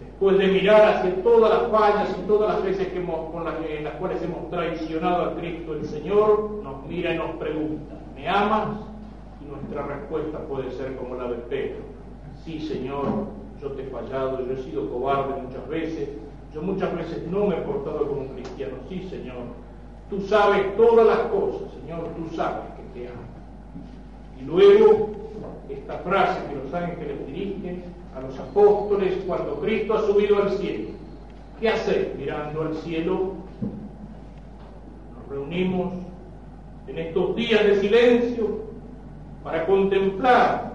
después 0.00 0.38
de 0.38 0.46
mirar 0.48 0.96
hacia 0.96 1.22
todas 1.22 1.50
las 1.50 1.70
fallas 1.70 2.16
y 2.18 2.26
todas 2.28 2.54
las 2.54 2.64
veces 2.64 2.88
que 2.88 2.98
hemos, 2.98 3.30
con 3.30 3.44
las, 3.44 3.54
en 3.68 3.84
las 3.84 3.94
cuales 3.94 4.22
hemos 4.22 4.50
traicionado 4.50 5.24
a 5.24 5.34
Cristo, 5.36 5.74
el 5.74 5.84
Señor 5.86 6.60
nos 6.62 6.86
mira 6.86 7.14
y 7.14 7.18
nos 7.18 7.30
pregunta, 7.36 7.94
¿me 8.14 8.28
amas? 8.28 8.78
Y 9.42 9.50
nuestra 9.50 9.86
respuesta 9.86 10.38
puede 10.40 10.70
ser 10.72 10.96
como 10.96 11.16
la 11.16 11.28
de 11.28 11.36
Pedro, 11.36 11.82
sí 12.44 12.60
Señor, 12.60 13.04
yo 13.60 13.72
te 13.72 13.82
he 13.82 13.86
fallado, 13.86 14.46
yo 14.46 14.52
he 14.52 14.62
sido 14.62 14.88
cobarde 14.90 15.42
muchas 15.42 15.68
veces, 15.68 16.08
yo 16.54 16.62
muchas 16.62 16.94
veces 16.96 17.26
no 17.28 17.46
me 17.46 17.56
he 17.56 17.60
portado 17.60 18.08
como 18.08 18.22
un 18.22 18.28
cristiano. 18.28 18.74
Sí, 18.88 19.06
Señor. 19.10 19.36
Tú 20.08 20.20
sabes 20.22 20.76
todas 20.76 21.06
las 21.06 21.18
cosas, 21.28 21.68
Señor. 21.80 22.08
Tú 22.16 22.34
sabes 22.34 22.64
que 22.76 23.00
te 23.00 23.08
amo. 23.08 23.22
Y 24.40 24.44
luego, 24.44 25.10
esta 25.68 25.98
frase 25.98 26.40
que 26.48 26.56
los 26.56 26.72
ángeles 26.74 27.26
dirigen 27.26 27.82
a 28.16 28.20
los 28.20 28.38
apóstoles 28.38 29.18
cuando 29.26 29.60
Cristo 29.60 29.94
ha 29.94 30.06
subido 30.06 30.42
al 30.42 30.50
cielo. 30.50 30.88
¿Qué 31.60 31.68
hacer 31.68 32.14
mirando 32.18 32.62
al 32.62 32.74
cielo? 32.76 33.34
Nos 35.14 35.28
reunimos 35.28 35.92
en 36.86 36.98
estos 36.98 37.36
días 37.36 37.64
de 37.64 37.80
silencio 37.80 38.68
para 39.42 39.66
contemplar 39.66 40.72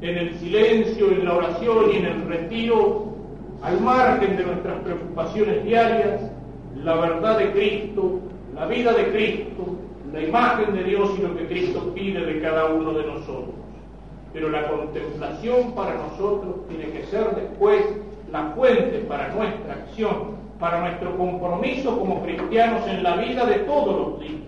en 0.00 0.18
el 0.18 0.38
silencio, 0.38 1.10
en 1.10 1.24
la 1.24 1.34
oración 1.34 1.90
y 1.92 1.96
en 1.96 2.06
el 2.06 2.26
retiro 2.26 3.12
al 3.62 3.80
margen 3.80 4.36
de 4.36 4.44
nuestras 4.44 4.80
preocupaciones 4.80 5.64
diarias, 5.64 6.20
la 6.82 6.94
verdad 6.96 7.38
de 7.38 7.52
Cristo, 7.52 8.20
la 8.54 8.66
vida 8.66 8.92
de 8.92 9.10
Cristo, 9.12 9.76
la 10.12 10.22
imagen 10.22 10.74
de 10.74 10.84
Dios 10.84 11.10
y 11.18 11.22
lo 11.22 11.36
que 11.36 11.46
Cristo 11.46 11.92
pide 11.94 12.24
de 12.24 12.40
cada 12.40 12.66
uno 12.66 12.92
de 12.92 13.06
nosotros. 13.06 13.61
Pero 14.32 14.48
la 14.48 14.68
contemplación 14.68 15.72
para 15.72 15.94
nosotros 15.94 16.66
tiene 16.68 16.90
que 16.90 17.04
ser 17.06 17.34
después 17.34 17.84
la 18.30 18.52
fuente 18.56 18.98
para 19.00 19.28
nuestra 19.28 19.74
acción, 19.74 20.36
para 20.58 20.80
nuestro 20.80 21.16
compromiso 21.16 21.98
como 21.98 22.22
cristianos 22.22 22.86
en 22.86 23.02
la 23.02 23.16
vida 23.16 23.44
de 23.44 23.58
todos 23.60 23.96
los 23.96 24.20
días. 24.20 24.40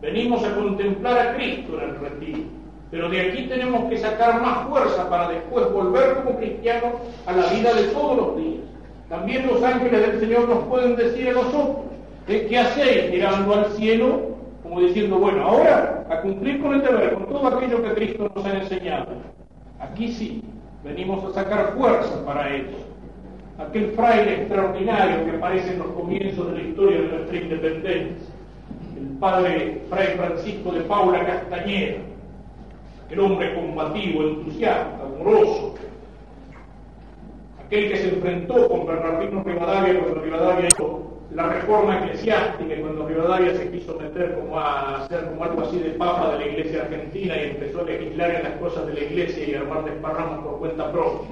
Venimos 0.00 0.44
a 0.44 0.54
contemplar 0.54 1.18
a 1.18 1.34
Cristo 1.34 1.80
en 1.80 1.90
el 1.90 1.98
retiro 1.98 2.56
pero 2.90 3.08
de 3.08 3.20
aquí 3.20 3.42
tenemos 3.42 3.88
que 3.90 3.98
sacar 3.98 4.40
más 4.40 4.68
fuerza 4.68 5.08
para 5.10 5.28
después 5.28 5.70
volver 5.72 6.14
como 6.14 6.38
cristianos 6.38 6.94
a 7.26 7.32
la 7.32 7.46
vida 7.48 7.74
de 7.74 7.84
todos 7.88 8.16
los 8.16 8.36
días. 8.36 8.60
También 9.08 9.46
los 9.46 9.62
ángeles 9.62 10.00
del 10.06 10.20
Señor 10.20 10.48
nos 10.48 10.64
pueden 10.64 10.96
decir 10.96 11.28
a 11.28 11.32
nosotros, 11.32 11.76
¿eh? 12.28 12.46
¿qué 12.48 12.58
hacéis 12.58 13.10
mirando 13.10 13.54
al 13.54 13.72
cielo? 13.72 14.35
Como 14.68 14.80
diciendo, 14.80 15.18
bueno, 15.18 15.44
ahora 15.44 16.04
a 16.10 16.20
cumplir 16.22 16.60
con 16.60 16.74
el 16.74 16.82
deber, 16.82 17.14
con 17.14 17.26
todo 17.28 17.46
aquello 17.46 17.84
que 17.84 17.94
Cristo 17.94 18.32
nos 18.34 18.44
ha 18.44 18.58
enseñado. 18.58 19.06
Aquí 19.78 20.12
sí, 20.12 20.42
venimos 20.82 21.24
a 21.24 21.34
sacar 21.34 21.74
fuerza 21.76 22.24
para 22.26 22.52
ello. 22.52 22.76
Aquel 23.58 23.92
fraile 23.92 24.42
extraordinario 24.42 25.24
que 25.24 25.36
aparece 25.36 25.72
en 25.72 25.78
los 25.78 25.88
comienzos 25.88 26.48
de 26.48 26.60
la 26.60 26.68
historia 26.68 27.00
de 27.00 27.08
nuestra 27.08 27.36
independencia, 27.36 28.26
el 28.98 29.06
padre 29.18 29.82
Fray 29.88 30.16
Francisco 30.16 30.72
de 30.72 30.80
Paula 30.80 31.24
Castañeda, 31.24 31.98
el 33.08 33.20
hombre 33.20 33.54
combativo, 33.54 34.22
entusiasta, 34.24 34.98
amoroso, 35.00 35.74
aquel 37.64 37.88
que 37.88 37.96
se 37.98 38.08
enfrentó 38.08 38.68
con 38.68 38.84
Bernardino 38.84 39.44
Rivadavia 39.44 40.00
cuando 40.00 40.20
Rivadavia 40.22 40.68
hizo 40.70 41.15
la 41.36 41.50
reforma 41.50 41.98
eclesiástica 41.98 42.74
cuando 42.80 43.06
Rivadavia 43.06 43.54
se 43.54 43.70
quiso 43.70 43.98
meter 44.00 44.34
como 44.36 44.58
a 44.58 45.04
hacer 45.04 45.26
como 45.26 45.44
algo 45.44 45.64
así 45.64 45.78
de 45.80 45.90
papa 45.90 46.32
de 46.32 46.38
la 46.38 46.46
iglesia 46.46 46.82
argentina 46.84 47.36
y 47.36 47.50
empezó 47.50 47.82
a 47.82 47.84
legislar 47.84 48.30
en 48.36 48.42
las 48.44 48.52
cosas 48.52 48.86
de 48.86 48.94
la 48.94 49.00
iglesia 49.00 49.46
y 49.46 49.54
armar 49.54 49.84
desparramos 49.84 50.42
por 50.42 50.58
cuenta 50.60 50.90
propia. 50.90 51.28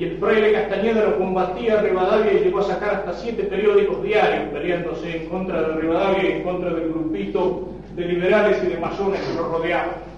Y 0.00 0.04
el 0.04 0.16
fraile 0.16 0.52
Castañeda 0.52 1.04
lo 1.04 1.18
combatía 1.18 1.78
a 1.78 1.82
Rivadavia 1.82 2.32
y 2.32 2.44
llegó 2.44 2.60
a 2.60 2.64
sacar 2.64 2.94
hasta 2.94 3.12
siete 3.12 3.42
periódicos 3.44 4.02
diarios 4.02 4.48
peleándose 4.54 5.16
en 5.16 5.28
contra 5.28 5.60
de 5.60 5.80
Rivadavia 5.82 6.30
y 6.30 6.32
en 6.32 6.42
contra 6.42 6.70
del 6.70 6.88
grupito 6.88 7.68
de 7.94 8.06
liberales 8.06 8.64
y 8.64 8.68
de 8.68 8.78
masones 8.78 9.20
que 9.20 9.34
lo 9.34 9.48
rodeaban. 9.48 10.15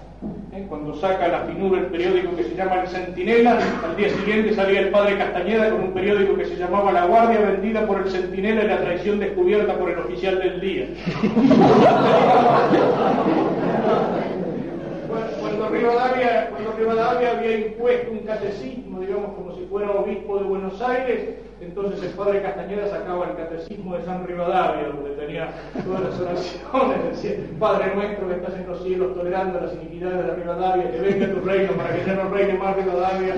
¿Eh? 0.59 0.65
cuando 0.67 0.93
saca 0.95 1.27
la 1.27 1.41
finura 1.41 1.79
el 1.79 1.87
periódico 1.87 2.35
que 2.35 2.43
se 2.43 2.55
llama 2.55 2.81
El 2.81 2.87
Centinela, 2.87 3.59
al 3.83 3.95
día 3.95 4.09
siguiente 4.09 4.53
salía 4.53 4.81
el 4.81 4.89
padre 4.89 5.17
Castañeda 5.17 5.71
con 5.71 5.81
un 5.81 5.93
periódico 5.93 6.35
que 6.35 6.45
se 6.45 6.55
llamaba 6.55 6.91
La 6.91 7.05
Guardia 7.05 7.39
vendida 7.39 7.85
por 7.85 8.01
el 8.01 8.11
Centinela 8.11 8.63
y 8.63 8.67
la 8.67 8.81
traición 8.81 9.19
descubierta 9.19 9.77
por 9.77 9.89
el 9.89 9.99
oficial 9.99 10.39
del 10.39 10.59
día. 10.59 10.87
cuando 15.39 15.69
Rivadavia, 15.69 16.49
cuando 16.49 16.68
Rivadavia 16.79 17.31
había 17.31 17.57
impuesto 17.57 18.11
un 18.11 18.19
catecismo, 18.19 19.01
digamos, 19.01 19.33
como 19.35 19.53
si 19.53 19.65
fuera 19.65 19.91
obispo 19.91 20.37
de 20.37 20.45
Buenos 20.45 20.81
Aires, 20.81 21.35
entonces 21.59 22.01
el 22.03 22.11
padre 22.11 22.41
Castañeda 22.41 22.87
sacaba 22.87 23.25
el 23.25 23.35
catecismo 23.35 23.97
de 23.97 24.05
San 24.05 24.25
Rivadavia, 24.25 24.87
donde 24.87 25.09
tenía 25.11 25.49
todas 25.83 26.03
las 26.03 26.19
oraciones, 26.21 27.03
decía, 27.11 27.35
Padre 27.59 27.95
nuestro 27.95 28.29
que 28.29 28.35
estás 28.35 28.53
en 28.53 28.67
los 28.67 28.81
cielos, 28.81 29.13
tolerando 29.13 29.59
las 29.59 29.73
iniquidades 29.73 30.25
de 30.25 30.35
Rivadavia, 30.35 30.89
que 30.89 31.01
venga 31.01 31.33
tu 31.33 31.41
reino 31.41 31.73
para 31.73 31.95
que 31.95 32.05
ya 32.05 32.13
no 32.13 32.29
reine 32.29 32.53
más 32.53 32.75
Rivadavia. 32.77 33.35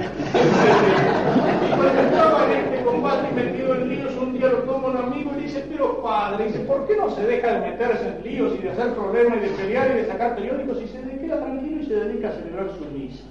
y 1.66 1.70
cuando 1.76 2.02
estaba 2.02 2.46
en 2.46 2.52
este 2.60 2.84
combate 2.84 3.28
y 3.32 3.36
metido 3.36 3.74
en 3.74 3.90
líos, 3.90 4.16
un 4.22 4.34
día 4.34 4.50
lo 4.50 4.58
toma 4.60 4.90
un 4.90 4.98
amigo 4.98 5.32
y 5.36 5.42
dice, 5.42 5.66
pero 5.68 6.00
padre, 6.04 6.46
dice, 6.46 6.60
¿por 6.60 6.86
qué 6.86 6.96
no 6.96 7.10
se 7.10 7.26
deja 7.26 7.54
de 7.54 7.72
meterse 7.72 8.08
en 8.08 8.24
líos 8.24 8.54
y 8.54 8.62
de 8.62 8.70
hacer 8.70 8.94
problemas 8.94 9.40
y 9.40 9.42
de 9.42 9.50
pelear 9.50 9.90
y 9.90 9.94
de 9.96 10.06
sacar 10.06 10.36
periódicos 10.36 10.80
y 10.80 10.88
se 10.88 11.02
queda 11.32 11.38
tranquilo 11.38 11.61
se 11.92 12.06
dedica 12.06 12.30
a 12.30 12.34
celebrar 12.34 12.70
su 12.78 12.98
misa? 12.98 13.24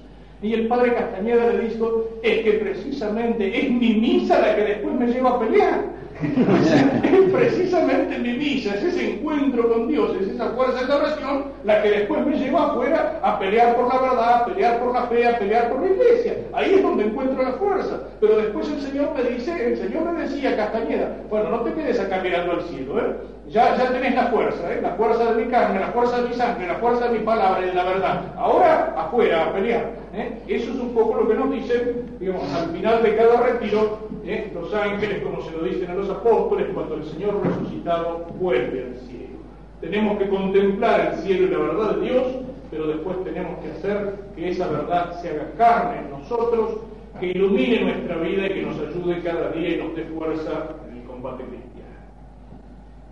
Y 0.42 0.54
el 0.54 0.68
padre 0.68 0.94
Castañeda 0.94 1.52
le 1.52 1.68
dijo, 1.68 2.08
es 2.22 2.44
que 2.44 2.52
precisamente 2.54 3.58
es 3.58 3.70
mi 3.70 3.94
misa 3.94 4.40
la 4.40 4.56
que 4.56 4.62
después 4.62 4.94
me 4.94 5.06
lleva 5.06 5.30
a 5.30 5.40
pelear. 5.40 5.99
Es 6.22 7.32
precisamente 7.32 8.18
mi 8.18 8.34
misa, 8.34 8.74
es 8.74 8.84
ese 8.84 9.14
encuentro 9.14 9.68
con 9.72 9.88
Dios, 9.88 10.16
es 10.20 10.28
esa 10.28 10.50
fuerza 10.50 10.84
de 10.84 10.92
oración 10.92 11.44
la 11.64 11.82
que 11.82 11.90
después 11.90 12.26
me 12.26 12.36
lleva 12.36 12.66
afuera 12.66 13.18
a 13.22 13.38
pelear 13.38 13.76
por 13.76 13.92
la 13.92 14.00
verdad, 14.00 14.34
a 14.34 14.44
pelear 14.46 14.78
por 14.80 14.92
la 14.92 15.02
fe, 15.04 15.26
a 15.26 15.38
pelear 15.38 15.70
por 15.70 15.80
la 15.80 15.88
iglesia. 15.88 16.36
Ahí 16.52 16.74
es 16.74 16.82
donde 16.82 17.04
encuentro 17.04 17.42
la 17.42 17.52
fuerza. 17.52 18.00
Pero 18.20 18.36
después 18.36 18.68
el 18.68 18.80
Señor 18.80 19.10
me 19.16 19.22
dice, 19.30 19.72
el 19.72 19.78
Señor 19.78 20.12
me 20.12 20.22
decía, 20.22 20.56
Castañeda, 20.56 21.16
bueno, 21.28 21.50
no 21.50 21.60
te 21.60 21.72
quedes 21.72 21.98
acá 22.00 22.20
mirando 22.22 22.52
al 22.52 22.62
cielo, 22.62 22.98
¿eh? 22.98 23.16
Ya, 23.48 23.76
ya 23.76 23.90
tenés 23.90 24.14
la 24.14 24.26
fuerza, 24.26 24.72
¿eh? 24.72 24.80
la 24.80 24.90
fuerza 24.90 25.32
de 25.32 25.44
mi 25.44 25.50
carne, 25.50 25.80
la 25.80 25.88
fuerza 25.88 26.22
de 26.22 26.28
mi 26.28 26.34
sangre, 26.34 26.68
la 26.68 26.76
fuerza 26.76 27.08
de 27.08 27.18
mi 27.18 27.24
palabra 27.24 27.66
y 27.66 27.74
la 27.74 27.82
verdad. 27.82 28.22
Ahora 28.36 28.94
afuera 28.96 29.46
a 29.46 29.52
pelear. 29.52 29.90
¿eh? 30.14 30.38
Eso 30.46 30.70
es 30.70 30.78
un 30.78 30.94
poco 30.94 31.16
lo 31.16 31.28
que 31.28 31.34
nos 31.34 31.50
dicen, 31.50 32.16
digamos, 32.20 32.44
al 32.54 32.70
final 32.70 33.02
de 33.02 33.16
cada 33.16 33.40
retiro, 33.40 34.09
los 34.54 34.74
ángeles, 34.74 35.22
como 35.22 35.42
se 35.42 35.50
lo 35.52 35.64
dicen 35.64 35.90
a 35.90 35.94
los 35.94 36.10
apóstoles, 36.10 36.68
cuando 36.74 36.96
el 36.96 37.04
Señor 37.04 37.40
resucitado 37.44 38.26
vuelve 38.38 38.84
al 38.84 38.96
cielo. 39.06 39.38
Tenemos 39.80 40.18
que 40.18 40.28
contemplar 40.28 41.12
el 41.12 41.20
cielo 41.20 41.46
y 41.46 41.50
la 41.50 41.58
verdad 41.58 41.96
de 41.96 42.10
Dios, 42.10 42.26
pero 42.70 42.86
después 42.86 43.24
tenemos 43.24 43.58
que 43.60 43.72
hacer 43.72 44.14
que 44.36 44.50
esa 44.50 44.68
verdad 44.68 45.20
se 45.20 45.30
haga 45.30 45.52
carne 45.56 46.00
en 46.00 46.10
nosotros, 46.10 46.80
que 47.18 47.28
ilumine 47.28 47.80
nuestra 47.80 48.16
vida 48.16 48.46
y 48.46 48.50
que 48.50 48.62
nos 48.62 48.78
ayude 48.78 49.22
cada 49.22 49.50
día 49.50 49.76
y 49.76 49.82
nos 49.82 49.96
dé 49.96 50.04
fuerza 50.04 50.76
en 50.88 50.98
el 50.98 51.04
combate 51.04 51.44
cristiano. 51.44 51.70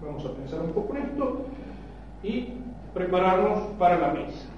Vamos 0.03 0.25
a 0.25 0.33
pensar 0.33 0.61
un 0.61 0.73
poco 0.73 0.95
en 0.95 1.03
esto 1.03 1.47
y 2.23 2.49
prepararnos 2.95 3.61
para 3.79 3.99
la 3.99 4.09
misa. 4.13 4.58